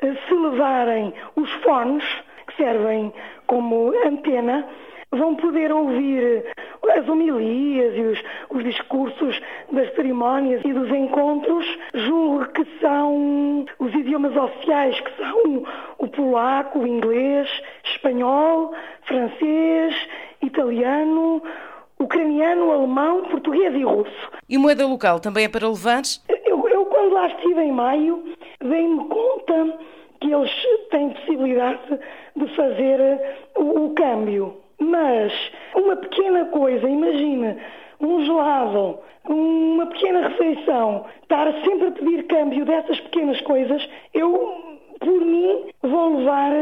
se 0.00 0.34
levarem 0.34 1.14
os 1.36 1.50
fones, 1.62 2.04
que 2.48 2.56
servem 2.56 3.12
como 3.46 3.92
antena, 4.06 4.66
vão 5.10 5.34
poder 5.36 5.72
ouvir 5.72 6.44
as 6.96 7.08
homilias 7.08 7.96
e 7.96 8.00
os, 8.00 8.22
os, 8.50 8.64
discursos 8.64 9.40
das 9.72 9.92
cerimónias 9.94 10.62
e 10.64 10.72
dos 10.72 10.88
encontros, 10.90 11.66
julgo 11.94 12.46
que 12.52 12.64
são 12.80 13.64
os 13.78 13.94
idiomas 13.94 14.36
oficiais, 14.36 14.98
que 15.00 15.16
são 15.16 15.64
o 15.98 16.08
polaco, 16.08 16.80
o 16.80 16.86
inglês, 16.86 17.48
espanhol, 17.84 18.72
francês, 19.02 19.94
italiano, 20.42 21.42
ucraniano, 21.98 22.70
alemão, 22.72 23.24
português 23.24 23.74
e 23.74 23.82
russo. 23.82 24.30
E 24.48 24.58
moeda 24.58 24.86
local 24.86 25.20
também 25.20 25.44
é 25.44 25.48
para 25.48 25.68
levar? 25.68 26.02
Eu, 26.28 26.68
eu 26.68 26.86
quando 26.86 27.12
lá 27.12 27.26
estive 27.28 27.60
em 27.60 27.72
maio, 27.72 28.22
dei-me 28.60 29.04
conta 29.08 29.78
que 30.26 30.34
eles 30.34 30.50
têm 30.90 31.10
possibilidade 31.10 32.00
de 32.34 32.46
fazer 32.56 33.20
o, 33.56 33.86
o 33.86 33.94
câmbio. 33.94 34.56
Mas 34.80 35.32
uma 35.74 35.96
pequena 35.96 36.46
coisa, 36.46 36.88
imagina, 36.88 37.56
um 38.00 38.24
gelado, 38.24 38.98
uma 39.28 39.86
pequena 39.86 40.28
refeição, 40.28 41.06
estar 41.22 41.50
sempre 41.64 41.88
a 41.88 41.92
pedir 41.92 42.24
câmbio 42.24 42.64
dessas 42.64 43.00
pequenas 43.00 43.40
coisas, 43.42 43.88
eu, 44.12 44.76
por 45.00 45.20
mim, 45.20 45.70
vou 45.82 46.18
levar 46.18 46.52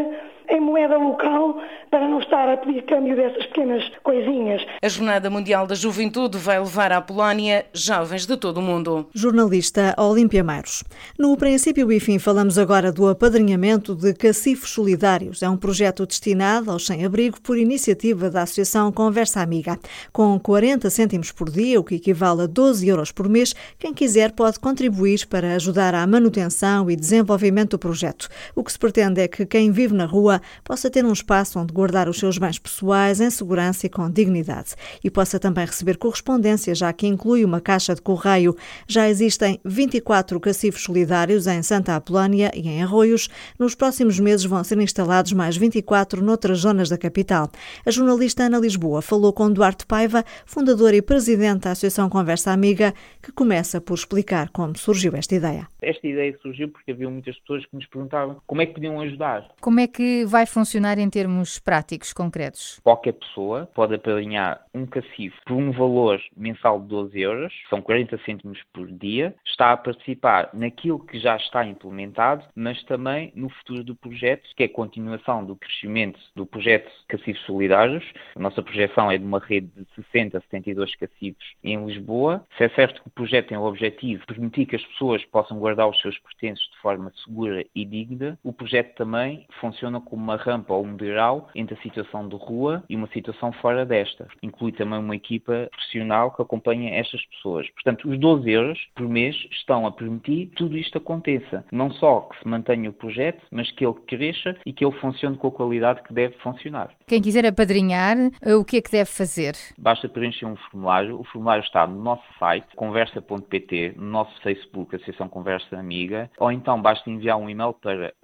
em 0.49 0.61
moeda 0.61 0.97
local 0.97 1.61
para 1.91 2.09
não 2.09 2.19
estar 2.19 2.49
a 2.49 2.57
pedir 2.57 2.83
câmbio 2.83 3.17
dessas 3.17 3.47
pequenas 3.47 3.85
coisinhas. 4.03 4.65
A 4.83 4.89
Jornada 4.89 5.31
Mundial 5.31 5.67
da 5.67 5.75
Juventude 5.75 6.37
vai 6.39 6.59
levar 6.59 6.93
à 6.93 7.01
Polónia 7.01 7.67
jovens 7.73 8.27
de 8.27 8.37
todo 8.37 8.59
o 8.59 8.63
mundo. 8.63 9.09
Jornalista 9.15 9.95
Olímpia 9.99 10.43
Meiros. 10.43 10.83
No 11.19 11.37
princípio 11.37 11.91
e 11.93 12.01
fim 12.01 12.19
falamos 12.19 12.59
agora 12.59 12.91
do 12.91 13.09
apadrinhamento 13.09 13.95
de 13.95 14.13
cacifos 14.13 14.71
solidários. 14.71 15.43
É 15.43 15.49
um 15.49 15.57
projeto 15.57 16.07
destinado 16.07 16.71
aos 16.71 16.87
sem-abrigo 16.87 17.41
por 17.41 17.57
iniciativa 17.57 18.29
da 18.29 18.43
Associação 18.43 18.91
Conversa 18.91 19.41
Amiga. 19.41 19.79
Com 20.13 20.39
40 20.39 20.91
cêntimos 20.91 21.31
por 21.31 21.51
dia, 21.51 21.79
o 21.79 21.85
que 21.85 21.95
equivale 21.95 22.43
a 22.43 22.47
12 22.47 22.89
euros 22.89 23.13
por 23.13 23.29
mês, 23.29 23.55
quem 23.79 23.95
quiser 23.95 24.33
pode 24.33 24.59
contribuir 24.59 25.27
para 25.27 25.55
ajudar 25.55 25.95
à 25.95 26.07
manutenção 26.07 26.91
e 26.91 26.97
desenvolvimento 26.97 27.71
do 27.71 27.79
projeto. 27.79 28.29
O 28.55 28.63
que 28.63 28.73
se 28.73 28.79
pretende 28.79 29.21
é 29.21 29.29
que 29.29 29.47
quem 29.47 29.71
vive 29.71 29.95
na 29.95 30.07
rua 30.07 30.34
Lisboa 30.35 30.41
possa 30.65 30.91
ter 30.91 31.05
um 31.05 31.13
espaço 31.13 31.59
onde 31.59 31.73
guardar 31.73 32.09
os 32.09 32.19
seus 32.19 32.39
bens 32.39 32.59
pessoais 32.59 33.21
em 33.21 33.31
segurança 33.31 33.87
e 33.87 33.91
com 33.91 34.11
dignidade 34.11 34.75
e 35.03 35.11
possa 35.11 35.39
também 35.39 35.67
receber 35.67 35.97
correspondência, 35.97 36.75
já 36.75 36.93
que 36.93 37.07
inclui 37.07 37.45
uma 37.45 37.61
caixa 37.61 37.95
de 37.95 38.03
correio. 38.03 38.57
Já 38.87 39.09
existem 39.09 39.61
24 39.65 40.39
cacifos 40.41 40.83
solidários 40.83 41.47
em 41.47 41.63
Santa 41.63 41.97
Apolónia 41.97 42.51
e 42.55 42.69
em 42.69 42.83
Arroios. 42.83 43.29
Nos 43.59 43.75
próximos 43.75 44.19
meses 44.19 44.45
vão 44.45 44.63
ser 44.65 44.79
instalados 44.79 45.33
mais 45.33 45.57
24 45.57 46.23
noutras 46.23 46.61
zonas 46.61 46.89
da 46.89 46.99
capital. 46.99 47.51
A 47.85 47.91
jornalista 47.91 48.45
Ana 48.45 48.59
Lisboa 48.59 49.03
falou 49.03 49.33
com 49.33 49.51
Duarte 49.53 49.87
Paiva, 49.87 50.25
fundador 50.47 50.95
e 50.95 51.03
presidente 51.03 51.65
da 51.65 51.73
Associação 51.73 52.09
Conversa 52.09 52.51
Amiga, 52.51 52.95
que 53.23 53.33
começa 53.33 53.81
por 53.81 53.95
explicar 53.95 54.49
como 54.51 54.77
surgiu 54.77 55.13
esta 55.15 55.35
ideia. 55.35 55.69
Esta 55.81 56.07
ideia 56.07 56.37
surgiu 56.41 56.69
porque 56.69 56.93
havia 56.93 57.09
muitas 57.09 57.39
pessoas 57.41 57.65
que 57.67 57.77
nos 57.77 57.87
perguntavam 57.87 58.41
como 58.47 58.63
é 58.63 58.67
que 58.67 58.75
podiam 58.75 59.01
ajudar. 59.01 59.49
Como 59.61 59.81
é 59.81 59.87
que 59.87 60.24
vai 60.25 60.47
funcionar 60.47 60.99
em 60.99 61.09
termos 61.09 61.59
práticos, 61.59 62.13
concretos? 62.13 62.81
Qualquer 62.83 63.13
pessoa 63.13 63.69
pode 63.75 63.95
apadrinhar 63.95 64.65
um 64.75 64.87
cacifo 64.87 65.37
por 65.47 65.55
um 65.55 65.71
valor 65.71 66.21
mensal 66.37 66.81
de 66.81 66.89
12 66.89 67.21
euros, 67.21 67.53
são 67.71 67.81
40 67.81 68.19
cêntimos 68.25 68.59
por 68.73 68.91
dia, 68.91 69.35
está 69.45 69.73
a 69.73 69.77
participar 69.77 70.51
naquilo 70.53 70.99
que 70.99 71.19
já 71.19 71.37
está 71.37 71.65
implementado, 71.65 72.45
mas 72.55 72.83
também 72.85 73.33
no 73.35 73.49
futuro 73.49 73.85
do 73.85 73.95
projeto, 73.95 74.49
que 74.57 74.63
é 74.63 74.67
a 74.67 74.73
continuação 74.73 75.45
do 75.45 75.57
crescimento 75.57 76.19
do 76.35 76.47
projeto 76.47 76.91
Cacifos 77.09 77.45
Solidários. 77.45 78.05
A 78.35 78.41
nossa 78.41 78.63
projeção 78.63 79.11
é 79.11 79.19
de 79.19 79.25
uma 79.25 79.39
rede 79.39 79.69
de 79.77 79.87
60 79.95 80.39
a 80.39 80.41
72 80.43 80.95
cacifos 80.97 81.45
em 81.63 81.85
Lisboa. 81.85 82.45
Se 82.57 82.65
é 82.65 82.69
certo 82.71 83.03
que 83.03 83.09
o 83.09 83.13
projeto 83.13 83.49
tem 83.49 83.59
o 83.59 83.65
objetivo 83.65 84.21
de 84.21 84.27
permitir 84.27 84.67
que 84.67 84.77
as 84.77 84.85
pessoas 84.85 85.25
possam 85.27 85.59
guardar 85.59 85.89
os 85.89 86.01
seus 86.01 86.19
pertences 86.19 86.65
de 86.71 86.79
forma 86.79 87.13
segura 87.25 87.65
e 87.75 87.85
digna, 87.85 88.39
o 88.43 88.53
projeto 88.53 88.95
também 88.97 89.47
funciona 89.61 90.01
como 90.15 90.23
uma 90.23 90.37
rampa 90.37 90.73
ou 90.73 90.85
um 90.85 90.97
degrau 90.97 91.49
entre 91.55 91.75
a 91.75 91.83
situação 91.83 92.29
de 92.29 92.37
rua 92.37 92.85
e 92.89 92.95
uma 92.95 93.09
situação 93.09 93.53
fora 93.53 93.85
desta. 93.85 94.29
Inclui 94.43 94.71
também 94.71 94.99
uma 94.99 95.17
equipa 95.17 95.69
profissional 95.71 96.31
que 96.31 96.41
acompanha 96.41 96.95
estas 96.95 97.25
pessoas. 97.27 97.69
Portanto, 97.71 98.09
os 98.09 98.19
12 98.19 98.51
euros 98.51 98.79
por 98.95 99.09
mês 99.09 99.35
estão 99.51 99.87
a 99.87 99.93
permitir 99.93 100.47
que 100.47 100.57
tudo 100.57 100.77
isto 100.77 100.99
aconteça. 100.99 101.65
Não 101.73 101.91
só 101.91 102.21
que 102.21 102.39
se 102.39 102.49
mantenha 102.49 102.89
o 102.89 102.93
projeto, 102.93 103.43
mas 103.51 103.71
que 103.73 103.85
ele 103.85 103.95
cresça 104.07 104.57
e 104.65 104.73
que 104.73 104.85
ele 104.85 104.95
funcione 104.99 105.37
com 105.37 105.49
a 105.49 105.53
qualidade 105.53 106.03
que 106.05 106.15
deve 106.15 106.35
funcionar. 106.39 106.91
Quem 107.07 107.21
quiser 107.21 107.45
apadrinhar, 107.45 108.17
o 108.59 108.65
que 108.65 108.77
é 108.77 108.83
que 108.83 108.93
deve 108.93 109.11
fazer? 109.11 109.55
Basta 109.77 110.09
preencher 110.09 110.47
um 110.47 110.57
formulário. 110.57 111.19
O 111.19 111.25
formulário 111.25 111.65
está 111.65 111.87
no 111.87 112.01
nosso 112.01 112.23
site, 112.39 112.69
conversa.pt, 112.77 113.95
no 113.97 114.07
nosso 114.07 114.41
Facebook, 114.43 114.95
Associação 114.95 115.29
Conversa 115.29 115.77
Amiga, 115.77 116.31
ou 116.39 116.53
então 116.53 116.81
basta 116.81 117.11
enviar 117.11 117.37
um 117.37 117.51
e-mail 117.51 117.73
para 117.73 118.15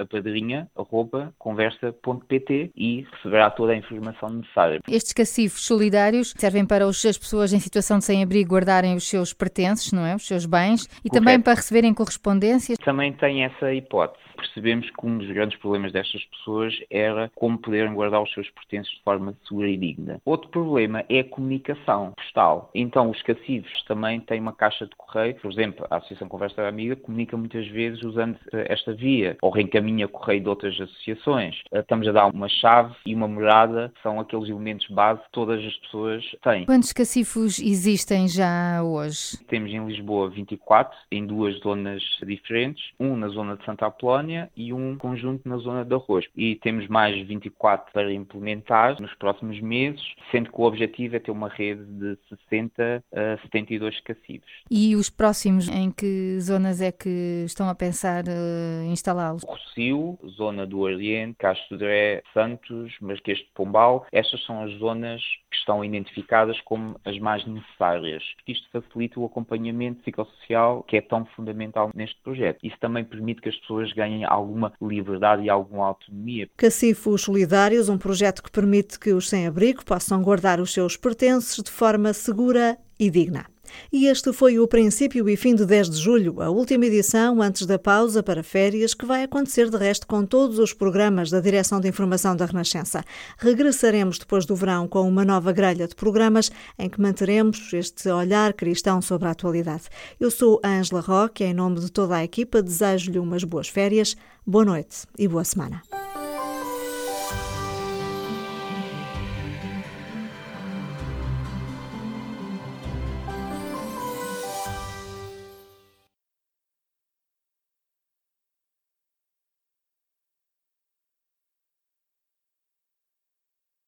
apadrinha.conversa.pt 1.88 2.70
e 2.76 3.06
receberá 3.12 3.50
toda 3.50 3.72
a 3.72 3.76
informação 3.76 4.28
necessária. 4.28 4.80
Estes 4.88 5.12
cacifos 5.12 5.62
solidários 5.62 6.34
servem 6.36 6.66
para 6.66 6.86
as 6.86 7.18
pessoas 7.18 7.52
em 7.52 7.60
situação 7.60 7.98
de 7.98 8.04
sem-abrigo 8.04 8.50
guardarem 8.50 8.94
os 8.94 9.08
seus 9.08 9.32
pertences, 9.32 9.92
não 9.92 10.04
é? 10.04 10.14
Os 10.14 10.26
seus 10.26 10.46
bens, 10.46 10.84
e 10.84 11.08
Correto. 11.08 11.14
também 11.14 11.40
para 11.40 11.54
receberem 11.54 11.94
correspondências. 11.94 12.78
Também 12.78 13.12
tem 13.12 13.44
essa 13.44 13.72
hipótese 13.72 14.29
percebemos 14.40 14.88
que 14.90 15.06
um 15.06 15.18
dos 15.18 15.28
grandes 15.28 15.58
problemas 15.58 15.92
destas 15.92 16.24
pessoas 16.24 16.74
era 16.90 17.30
como 17.34 17.58
poderem 17.58 17.94
guardar 17.94 18.22
os 18.22 18.32
seus 18.32 18.48
pertences 18.50 18.92
de 18.92 19.02
forma 19.02 19.34
segura 19.46 19.68
e 19.68 19.76
digna. 19.76 20.20
Outro 20.24 20.48
problema 20.50 21.04
é 21.08 21.20
a 21.20 21.24
comunicação 21.24 22.12
postal. 22.16 22.70
Então, 22.74 23.10
os 23.10 23.20
cacifos 23.22 23.82
também 23.84 24.20
têm 24.20 24.40
uma 24.40 24.52
caixa 24.52 24.86
de 24.86 24.94
correio. 24.96 25.34
Por 25.36 25.50
exemplo, 25.50 25.86
a 25.90 25.96
Associação 25.96 26.28
Conversa 26.28 26.66
Amiga 26.66 26.96
comunica 26.96 27.36
muitas 27.36 27.66
vezes 27.68 28.02
usando 28.02 28.38
esta 28.52 28.92
via 28.94 29.36
ou 29.42 29.50
reencaminha 29.50 30.08
correio 30.08 30.42
de 30.42 30.48
outras 30.48 30.80
associações. 30.80 31.60
Estamos 31.72 32.08
a 32.08 32.12
dar 32.12 32.26
uma 32.26 32.48
chave 32.48 32.94
e 33.04 33.14
uma 33.14 33.28
morada, 33.28 33.92
que 33.94 34.02
são 34.02 34.20
aqueles 34.20 34.48
elementos 34.48 34.86
base 34.88 35.20
que 35.22 35.32
todas 35.32 35.64
as 35.64 35.76
pessoas 35.78 36.24
têm. 36.42 36.66
Quantos 36.66 36.92
cacifos 36.92 37.58
existem 37.58 38.28
já 38.28 38.82
hoje? 38.82 39.38
Temos 39.48 39.70
em 39.70 39.84
Lisboa 39.84 40.30
24, 40.30 40.96
em 41.10 41.26
duas 41.26 41.58
zonas 41.60 42.02
diferentes, 42.22 42.90
um 42.98 43.16
na 43.16 43.28
zona 43.28 43.56
de 43.56 43.64
Santa 43.64 43.86
Apolónia 43.86 44.29
e 44.56 44.72
um 44.72 44.96
conjunto 44.96 45.48
na 45.48 45.56
zona 45.58 45.84
de 45.84 45.94
arroz. 45.94 46.26
E 46.36 46.56
temos 46.56 46.86
mais 46.88 47.26
24 47.26 47.92
para 47.92 48.12
implementar 48.12 49.00
nos 49.00 49.14
próximos 49.14 49.60
meses, 49.60 50.02
sendo 50.30 50.50
que 50.50 50.60
o 50.60 50.64
objetivo 50.64 51.16
é 51.16 51.18
ter 51.18 51.30
uma 51.30 51.48
rede 51.48 51.84
de 51.84 52.18
60 52.48 53.04
a 53.12 53.38
72 53.42 54.00
cacifos. 54.00 54.50
E 54.70 54.94
os 54.96 55.10
próximos, 55.10 55.68
em 55.68 55.90
que 55.90 56.38
zonas 56.40 56.80
é 56.80 56.92
que 56.92 57.44
estão 57.46 57.68
a 57.68 57.74
pensar 57.74 58.24
uh, 58.24 58.84
instalá-los? 58.86 59.42
Rocio, 59.44 60.18
zona 60.36 60.66
do 60.66 60.80
Oriente, 60.80 61.36
Castro 61.38 61.78
Dré, 61.78 62.22
Santos, 62.32 62.94
Marquês 63.00 63.38
de 63.38 63.48
Pombal, 63.54 64.06
estas 64.12 64.44
são 64.44 64.62
as 64.62 64.72
zonas 64.74 65.22
que 65.50 65.56
estão 65.56 65.84
identificadas 65.84 66.60
como 66.60 66.98
as 67.04 67.18
mais 67.18 67.44
necessárias. 67.46 68.22
Isto 68.46 68.68
facilita 68.70 69.18
o 69.18 69.24
acompanhamento 69.24 70.00
psicossocial 70.00 70.82
que 70.84 70.96
é 70.96 71.00
tão 71.00 71.24
fundamental 71.26 71.90
neste 71.94 72.20
projeto. 72.22 72.58
Isso 72.62 72.76
também 72.80 73.04
permite 73.04 73.40
que 73.40 73.48
as 73.48 73.56
pessoas 73.56 73.92
ganhem 73.92 74.19
alguma 74.24 74.72
liberdade 74.80 75.42
e 75.42 75.50
alguma 75.50 75.86
autonomia. 75.86 76.48
Cacifos 76.56 77.22
Solidários, 77.22 77.88
um 77.88 77.98
projeto 77.98 78.42
que 78.42 78.50
permite 78.50 78.98
que 78.98 79.12
os 79.12 79.28
sem-abrigo 79.28 79.84
possam 79.84 80.22
guardar 80.22 80.60
os 80.60 80.72
seus 80.72 80.96
pertences 80.96 81.62
de 81.62 81.70
forma 81.70 82.12
segura 82.12 82.78
e 82.98 83.10
digna. 83.10 83.49
E 83.92 84.06
este 84.06 84.32
foi 84.32 84.58
o 84.58 84.66
princípio 84.66 85.28
e 85.28 85.36
fim 85.36 85.54
de 85.54 85.64
10 85.64 85.90
de 85.90 85.96
julho, 85.96 86.40
a 86.40 86.50
última 86.50 86.86
edição 86.86 87.40
antes 87.42 87.66
da 87.66 87.78
pausa 87.78 88.22
para 88.22 88.42
férias, 88.42 88.94
que 88.94 89.06
vai 89.06 89.22
acontecer 89.22 89.68
de 89.68 89.76
resto 89.76 90.06
com 90.06 90.24
todos 90.24 90.58
os 90.58 90.72
programas 90.72 91.30
da 91.30 91.40
Direção 91.40 91.80
de 91.80 91.88
Informação 91.88 92.34
da 92.36 92.46
Renascença. 92.46 93.04
Regressaremos 93.38 94.18
depois 94.18 94.46
do 94.46 94.54
verão 94.54 94.86
com 94.86 95.08
uma 95.08 95.24
nova 95.24 95.52
grelha 95.52 95.86
de 95.86 95.94
programas 95.94 96.50
em 96.78 96.88
que 96.88 97.00
manteremos 97.00 97.72
este 97.72 98.08
olhar 98.08 98.52
cristão 98.52 99.00
sobre 99.02 99.28
a 99.28 99.32
atualidade. 99.32 99.84
Eu 100.18 100.30
sou 100.30 100.60
Ângela 100.64 101.00
Roque, 101.00 101.44
em 101.44 101.54
nome 101.54 101.80
de 101.80 101.90
toda 101.90 102.16
a 102.16 102.24
equipa, 102.24 102.62
desejo-lhe 102.62 103.18
umas 103.18 103.44
boas 103.44 103.68
férias, 103.68 104.16
boa 104.46 104.64
noite 104.64 105.06
e 105.18 105.28
boa 105.28 105.44
semana. 105.44 105.99